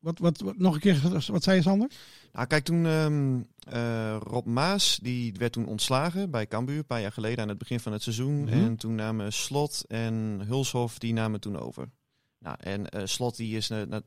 Wat, 0.00 0.18
wat, 0.18 0.40
wat- 0.40 0.58
nog 0.58 0.74
een 0.74 0.80
keer, 0.80 0.96
wat 1.26 1.42
zei 1.42 1.56
je 1.56 1.62
Sander? 1.62 1.90
Nou, 2.32 2.46
kijk, 2.46 2.64
toen 2.64 2.86
ehm, 2.86 3.40
eh, 3.72 4.16
Rob 4.22 4.46
Maas, 4.46 4.98
die 5.02 5.34
werd 5.38 5.52
toen 5.52 5.66
ontslagen 5.66 6.30
bij 6.30 6.46
Cambuur, 6.46 6.78
een 6.78 6.86
paar 6.86 7.00
jaar 7.00 7.12
geleden 7.12 7.42
aan 7.42 7.48
het 7.48 7.58
begin 7.58 7.80
van 7.80 7.92
het 7.92 8.02
seizoen. 8.02 8.40
Mhm. 8.40 8.52
En 8.52 8.76
toen 8.76 8.94
namen 8.94 9.32
Slot 9.32 9.84
en 9.88 10.42
Hulshoff, 10.46 10.98
die 10.98 11.12
namen 11.12 11.40
toen 11.40 11.58
over. 11.58 11.88
Nou, 12.40 12.56
en 12.60 12.88
eh, 12.88 13.02
Slot, 13.06 13.36
die 13.36 13.56
is 13.56 13.70
eh, 13.70 13.78
dat- 13.88 14.04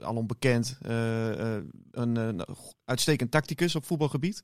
al 0.00 0.14
onbekend, 0.16 0.78
eh, 0.82 1.56
eh, 1.56 1.62
een 1.90 2.16
eh, 2.16 2.54
uitstekend 2.84 3.30
tacticus 3.30 3.74
op 3.74 3.84
voetbalgebied. 3.84 4.42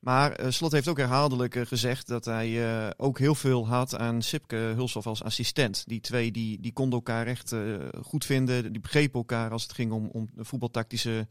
Maar 0.00 0.32
eh, 0.32 0.50
Slot 0.50 0.72
heeft 0.72 0.88
ook 0.88 0.96
herhaaldelijk 0.98 1.54
eh, 1.54 1.66
gezegd 1.66 2.06
dat 2.06 2.24
hij 2.24 2.66
eh, 2.86 2.90
ook 2.96 3.18
heel 3.18 3.34
veel 3.34 3.68
had 3.68 3.96
aan 3.96 4.22
Sipke 4.22 4.56
Hulshoff 4.56 5.06
als 5.06 5.22
assistent. 5.22 5.84
Die 5.86 6.00
twee 6.00 6.30
die, 6.32 6.60
die 6.60 6.72
konden 6.72 6.98
elkaar 6.98 7.26
echt 7.26 7.52
eh, 7.52 7.74
goed 8.02 8.24
vinden. 8.24 8.72
Die 8.72 8.80
begrepen 8.80 9.18
elkaar 9.18 9.50
als 9.50 9.62
het 9.62 9.72
ging 9.72 9.92
om, 9.92 10.08
om 10.12 10.28
voetbaltactische 10.36 11.26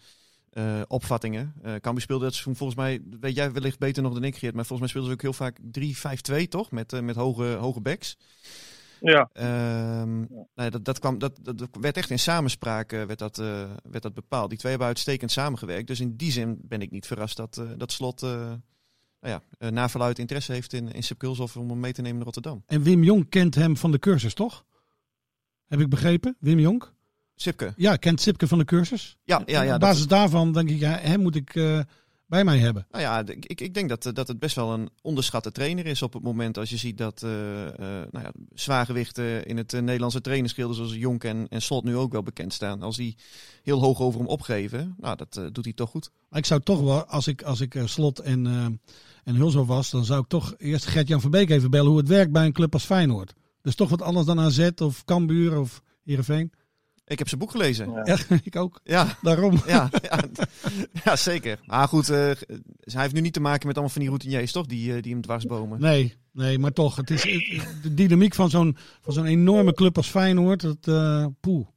eh, 0.50 0.82
opvattingen. 0.88 1.54
Eh 1.64 1.76
Cambuur 1.76 2.02
speelde 2.04 2.24
dat 2.24 2.34
seizoen 2.34 2.56
volgens 2.56 2.80
mij, 2.80 3.02
weet 3.20 3.36
jij 3.36 3.52
wellicht 3.52 3.80
beter 3.80 4.04
nog 4.04 4.14
dan 4.14 4.24
ik 4.24 4.36
Geert, 4.36 4.56
maar 4.56 4.66
volgens 4.66 4.80
mij 4.94 5.04
speelden 5.04 5.10
ze 5.10 5.28
ook 5.28 5.38
heel 5.38 6.14
vaak 6.14 6.40
3-5-2 6.44 6.48
toch? 6.50 6.72
Met, 6.72 6.94
eh, 6.94 7.00
met 7.00 7.16
hoge, 7.16 7.46
hoge 7.60 7.82
backs. 7.82 8.18
Ja, 9.00 9.30
Ehm, 9.34 10.20
nee, 10.56 10.70
dat, 10.70 10.86
dat, 10.86 11.00
kwam, 11.00 11.18
dat, 11.18 11.40
dat 11.42 11.68
werd 11.80 11.98
echt 11.98 12.10
in 12.10 12.20
samenspraak 12.20 12.92
eh, 12.92 13.04
werd 13.04 13.20
dat, 13.20 13.40
eh, 13.40 13.64
werd 13.84 14.04
dat 14.04 14.14
bepaald. 14.14 14.50
Die 14.50 14.58
twee 14.58 14.72
hebben 14.72 14.90
uitstekend 14.90 15.32
samengewerkt. 15.32 15.88
Dus 15.88 16.00
in 16.00 16.16
die 16.16 16.32
zin 16.32 16.60
ben 16.62 16.82
ik 16.82 16.92
niet 16.92 17.08
verrast 17.08 17.38
dat, 17.38 17.58
eh, 17.58 17.66
dat 17.78 17.92
Slot 17.92 18.24
eh 18.24 18.30
nou 19.20 19.38
ja, 19.38 19.42
eh, 19.58 19.70
na 19.70 19.90
verluid 19.90 20.20
interesse 20.20 20.52
heeft 20.52 20.74
in, 20.74 20.92
in 20.92 21.04
Sip 21.04 21.18
Kulshoff 21.18 21.58
om 21.58 21.70
hem 21.70 21.80
mee 21.80 21.94
te 21.94 22.02
nemen 22.02 22.16
naar 22.16 22.26
Rotterdam. 22.26 22.64
En 22.68 22.82
Wim 22.84 23.04
Jonk 23.04 23.30
kent 23.30 23.56
hem 23.56 23.78
van 23.78 23.92
de 23.92 24.00
cursus, 24.00 24.34
toch? 24.34 24.66
Heb 25.68 25.80
ik 25.80 25.90
begrepen? 25.90 26.36
Wim 26.40 26.60
Jonk? 26.60 26.94
Sipke. 27.36 27.74
Ja, 27.78 27.96
kent 27.96 28.22
Sipke 28.22 28.48
van 28.48 28.58
de 28.58 28.66
cursus. 28.66 29.18
Ja, 29.24 29.42
ja, 29.46 29.62
ja. 29.62 29.74
Op 29.74 29.80
dat- 29.80 29.90
basis 29.90 30.08
daarvan 30.08 30.52
denk 30.54 30.70
ik, 30.70 30.80
ja, 30.80 30.98
hem 30.98 31.22
moet 31.22 31.36
ik 31.36 31.56
eh, 31.56 31.80
bij 32.28 32.44
mij 32.44 32.58
hebben. 32.58 32.88
Nou 32.92 33.04
ja, 33.04 33.26
ik, 33.26 33.62
ik- 33.62 33.74
denk 33.74 33.90
dat, 33.90 34.06
eh, 34.06 34.14
dat 34.14 34.28
het 34.28 34.40
best 34.40 34.56
wel 34.56 34.74
een 34.74 34.90
onderschatte 35.02 35.52
trainer 35.52 35.86
is 35.86 36.02
op 36.02 36.14
het 36.14 36.24
moment 36.24 36.58
als 36.58 36.70
je 36.70 36.78
ziet 36.78 36.98
dat 36.98 37.24
eh 37.24 37.68
eh 37.68 38.08
nou 38.12 38.26
ja, 38.26 38.32
zwaargewichten 38.54 39.46
in 39.46 39.58
het 39.58 39.72
Nederlandse 39.72 40.22
trainerschilder 40.22 40.76
zoals 40.76 40.94
Jonk 40.96 41.24
en, 41.24 41.48
en 41.50 41.62
Slot 41.62 41.84
nu 41.84 41.96
ook 41.96 42.12
wel 42.12 42.24
bekend 42.24 42.54
staan. 42.54 42.82
Als 42.82 42.96
die 42.98 43.16
heel 43.64 43.80
hoog 43.82 44.00
over 44.00 44.20
hem 44.20 44.30
opgeven, 44.30 44.96
nou 45.00 45.16
dat 45.16 45.42
doet 45.52 45.64
hij 45.66 45.74
toch 45.74 45.90
goed. 45.90 46.10
Maar 46.30 46.40
ik 46.40 46.46
zou 46.46 46.62
toch 46.62 46.82
wel, 46.82 47.06
als 47.06 47.28
ik, 47.28 47.44
als 47.44 47.62
ik 47.62 47.82
Slot 47.86 48.20
en, 48.20 48.46
en 49.24 49.36
Hulshoff 49.36 49.68
was, 49.68 49.90
dan 49.90 50.06
zou 50.06 50.22
ik 50.22 50.28
toch 50.28 50.54
eerst 50.58 50.86
Gert-Jan 50.86 51.22
van 51.22 51.32
Beek 51.32 51.50
even 51.50 51.72
bellen 51.72 51.90
hoe 51.90 51.98
het 51.98 52.08
werkt 52.08 52.32
bij 52.32 52.46
een 52.46 52.54
club 52.54 52.74
als 52.74 52.86
Feyenoord. 52.86 53.34
Dus 53.62 53.76
toch 53.76 53.90
wat 53.90 54.02
anders 54.02 54.26
dan 54.26 54.40
AZ 54.40 54.70
of 54.82 55.04
Cambuur 55.06 55.60
of 55.60 55.82
Heerenveen. 56.04 56.52
Ik 57.08 57.18
heb 57.20 57.28
zijn 57.28 57.40
boek 57.40 57.52
gelezen. 57.52 57.92
Ja. 57.92 58.02
Ja, 58.06 58.18
ik 58.44 58.56
ook. 58.56 58.80
Ja, 58.84 59.06
Daarom. 59.22 59.58
ja, 59.68 59.90
ja, 60.12 60.20
ja, 61.04 61.16
zeker. 61.16 61.60
Maar 61.66 61.88
goed, 61.88 62.10
eh, 62.10 62.18
hij 62.80 63.02
heeft 63.02 63.14
nu 63.14 63.22
niet 63.22 63.34
te 63.34 63.42
maken 63.42 63.68
met 63.68 63.76
allemaal 63.76 63.94
van 63.94 64.02
die 64.02 64.10
routiniers, 64.10 64.52
toch? 64.52 64.66
Die, 64.66 64.94
eh, 64.96 65.02
die 65.02 65.12
hem 65.12 65.22
dwarsbomen. 65.22 65.80
Nee, 65.82 66.16
nee, 66.32 66.60
maar 66.60 66.72
toch. 66.72 66.96
Het 66.96 67.10
is, 67.10 67.24
het- 67.24 67.84
de 67.84 67.94
dynamiek 67.94 68.34
van 68.34 68.50
zo'n, 68.50 68.78
van 69.02 69.14
zo'n 69.14 69.26
enorme 69.26 69.74
club 69.74 69.98
als 69.98 70.10
Feyenoord. 70.10 70.62
Dat, 70.62 70.88
eh 70.88 71.26
poeh. 71.42 71.68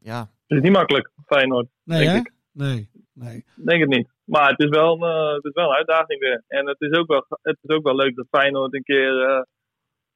Ja, 0.00 0.20
Het 0.20 0.56
is 0.58 0.62
niet 0.62 0.72
makkelijk, 0.72 1.10
Feyenoord. 1.26 1.68
Nee, 1.84 1.98
Denk 1.98 2.10
hè? 2.10 2.16
ik. 2.16 2.32
Nee, 2.52 2.88
nee. 3.12 3.44
Denk 3.64 3.80
het 3.80 3.88
niet. 3.88 4.08
Maar 4.24 4.50
het 4.50 4.58
is 4.60 4.68
wel 4.68 4.92
een, 5.02 5.10
eh, 5.10 5.34
het 5.34 5.44
is 5.44 5.52
wel 5.52 5.68
een 5.70 5.76
uitdaging 5.76 6.20
weer. 6.20 6.44
En 6.48 6.66
het 6.66 6.80
is 6.80 6.98
ook 6.98 7.06
wel, 7.06 7.26
het 7.42 7.58
is 7.62 7.76
ook 7.76 7.82
wel 7.82 7.94
leuk 7.96 8.16
dat 8.16 8.26
Feyenoord 8.30 8.74
een 8.74 8.82
keer, 8.82 9.20
eh, 9.28 9.42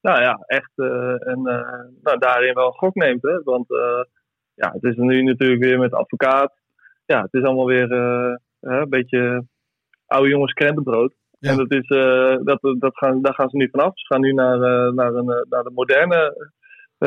nou 0.03 0.21
ja, 0.21 0.43
echt 0.47 0.73
eh, 0.75 1.29
en, 1.29 1.47
eh, 1.47 1.85
nou, 2.03 2.19
daarin 2.19 2.55
wel 2.55 2.67
een 2.67 2.73
gok 2.73 2.95
neemt. 2.95 3.23
Hè? 3.23 3.43
Want 3.43 3.71
eh, 3.71 4.05
ja, 4.55 4.73
het 4.73 4.83
is 4.83 4.97
nu 4.97 5.23
natuurlijk 5.23 5.63
weer 5.63 5.79
met 5.79 5.93
advocaat. 5.93 6.53
Ja, 7.05 7.23
het 7.23 7.33
is 7.33 7.43
allemaal 7.43 7.67
weer 7.67 7.93
een 8.61 8.89
beetje 8.89 9.45
oude 10.07 10.29
jongens 10.29 10.53
krentenbrood. 10.53 11.15
Ja. 11.39 11.51
En 11.51 11.57
dat 11.57 11.71
is, 11.71 11.89
eh, 11.89 12.37
dat, 12.45 12.77
dat 12.79 12.97
gaan, 12.97 13.23
daar 13.23 13.35
gaan 13.35 13.49
ze 13.49 13.57
nu 13.57 13.69
vanaf. 13.71 13.91
Ze 13.95 14.07
gaan 14.07 14.21
nu 14.21 14.33
naar, 14.33 14.59
naar, 14.95 15.15
een, 15.15 15.47
naar 15.49 15.63
de 15.63 15.71
moderne 15.75 16.51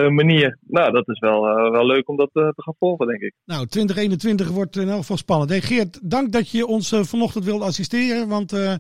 manier. 0.02 0.58
Nou, 0.68 0.92
dat 0.92 1.08
is 1.08 1.20
wel, 1.20 1.48
eh, 1.48 1.72
wel 1.72 1.86
leuk 1.86 2.10
om 2.10 2.16
dat 2.18 2.30
eh, 2.34 2.48
te 2.48 2.62
gaan 2.62 2.76
volgen, 2.80 3.08
denk 3.08 3.22
ik. 3.22 3.34
Nou, 3.46 3.66
2021 3.68 4.50
wordt 4.50 4.76
in 4.78 4.90
elk 4.90 5.00
geval 5.00 5.18
spannend. 5.18 5.50
Hey 5.50 5.62
Geert, 5.62 6.00
dank 6.10 6.32
dat 6.32 6.50
je 6.50 6.66
ons 6.68 6.92
eh, 6.92 7.04
vanochtend 7.04 7.46
wilde 7.46 7.66
assisteren. 7.66 8.28
Want 8.28 8.54
eh, 8.54 8.74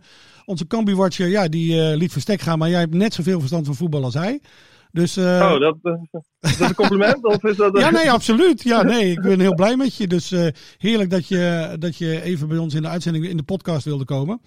onze 0.45 0.67
Cambuur-watcher, 0.67 1.27
ja, 1.27 1.47
die 1.47 1.81
eh, 1.81 1.97
liet 1.97 2.11
verstek 2.11 2.41
gaan. 2.41 2.57
Maar 2.59 2.69
jij 2.69 2.79
hebt 2.79 2.93
net 2.93 3.13
zoveel 3.13 3.39
verstand 3.39 3.65
van 3.65 3.75
voetbal 3.75 4.03
als 4.03 4.13
hij. 4.13 4.39
Dus, 4.91 5.17
eh, 5.17 5.51
Oh, 5.53 5.59
dat, 5.59 5.77
eh, 5.81 5.93
is 6.39 6.57
dat 6.57 6.69
een 6.69 6.75
compliment? 6.75 7.23
of 7.23 7.43
is 7.43 7.55
dat, 7.57 7.77
Ja, 7.79 7.91
nee, 7.91 8.11
absoluut. 8.11 8.63
Ja, 8.63 8.83
nee, 8.83 9.11
ik 9.11 9.21
ben 9.21 9.39
heel 9.39 9.53
blij 9.55 9.75
met 9.75 9.95
je. 9.95 10.07
Dus 10.07 10.31
eh, 10.31 10.47
heerlijk 10.77 11.09
dat 11.09 11.27
je, 11.27 11.75
dat 11.79 11.97
je 11.97 12.21
even 12.21 12.47
bij 12.47 12.57
ons 12.57 12.73
in 12.73 12.81
de 12.81 12.87
uitzending, 12.87 13.25
in 13.27 13.37
de 13.37 13.43
podcast 13.43 13.85
wilde 13.85 14.05
komen. 14.05 14.41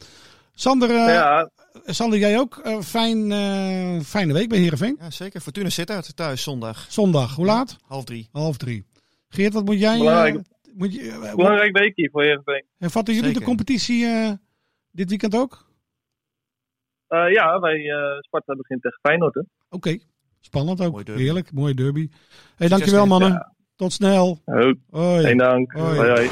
Sander, 0.55 0.91
eh, 0.91 0.97
ja, 0.97 1.51
Sander 1.85 2.19
jij 2.19 2.39
ook? 2.39 2.57
Eh, 2.59 2.81
fijn, 2.81 3.33
eh, 3.33 4.01
fijne 4.01 4.33
week 4.33 4.49
bij 4.49 4.59
Heerenveen. 4.59 4.97
ja, 5.01 5.11
zeker. 5.11 5.41
Fortuna 5.41 5.69
zit 5.69 5.91
uit 5.91 6.17
thuis 6.17 6.43
zondag. 6.43 6.87
Zondag, 6.89 7.35
hoe 7.35 7.47
laat? 7.47 7.77
Half 7.87 8.05
drie. 8.05 8.29
Half 8.33 8.57
drie. 8.57 8.85
Geert, 9.29 9.53
wat 9.53 9.65
moet 9.65 9.79
jij... 9.79 9.93
eh, 9.93 9.99
Belangrijk. 9.99 10.41
moet 10.75 10.95
je, 10.95 11.11
eh, 11.11 11.35
belangrijk 11.35 11.79
weekje 11.79 12.09
voor 12.13 12.23
Heerenveen. 12.23 12.65
hervatten 12.79 13.15
jullie 13.15 13.33
de 13.33 13.43
competitie 13.43 14.05
eh, 14.07 14.31
dit 14.91 15.09
weekend 15.09 15.35
ook? 15.37 15.67
Eh 17.09 17.33
ja, 17.33 17.59
wij 17.61 17.91
eh 17.91 18.19
Sparta 18.21 18.55
begint 18.55 18.83
tegen 18.83 18.99
Feyenoord. 19.03 19.45
Oké, 19.71 19.99
spannend 20.41 20.81
ook. 20.81 20.93
Mooi. 20.93 21.23
Heerlijk, 21.23 21.53
mooie 21.53 21.75
derby. 21.75 22.09
Hey, 22.57 22.69
dankjewel 22.69 23.07
mannen. 23.07 23.31
Ja. 23.31 23.53
Tot 23.77 23.93
snel. 23.93 24.43
Hoi. 24.91 25.23
Geen 25.23 25.37
dank. 25.37 25.73
Hoi. 25.73 25.97
Hoi, 25.97 26.09
hoi. 26.11 26.29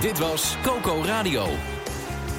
Dit 0.00 0.18
was 0.18 0.56
Coco 0.62 1.02
Radio. 1.04 1.44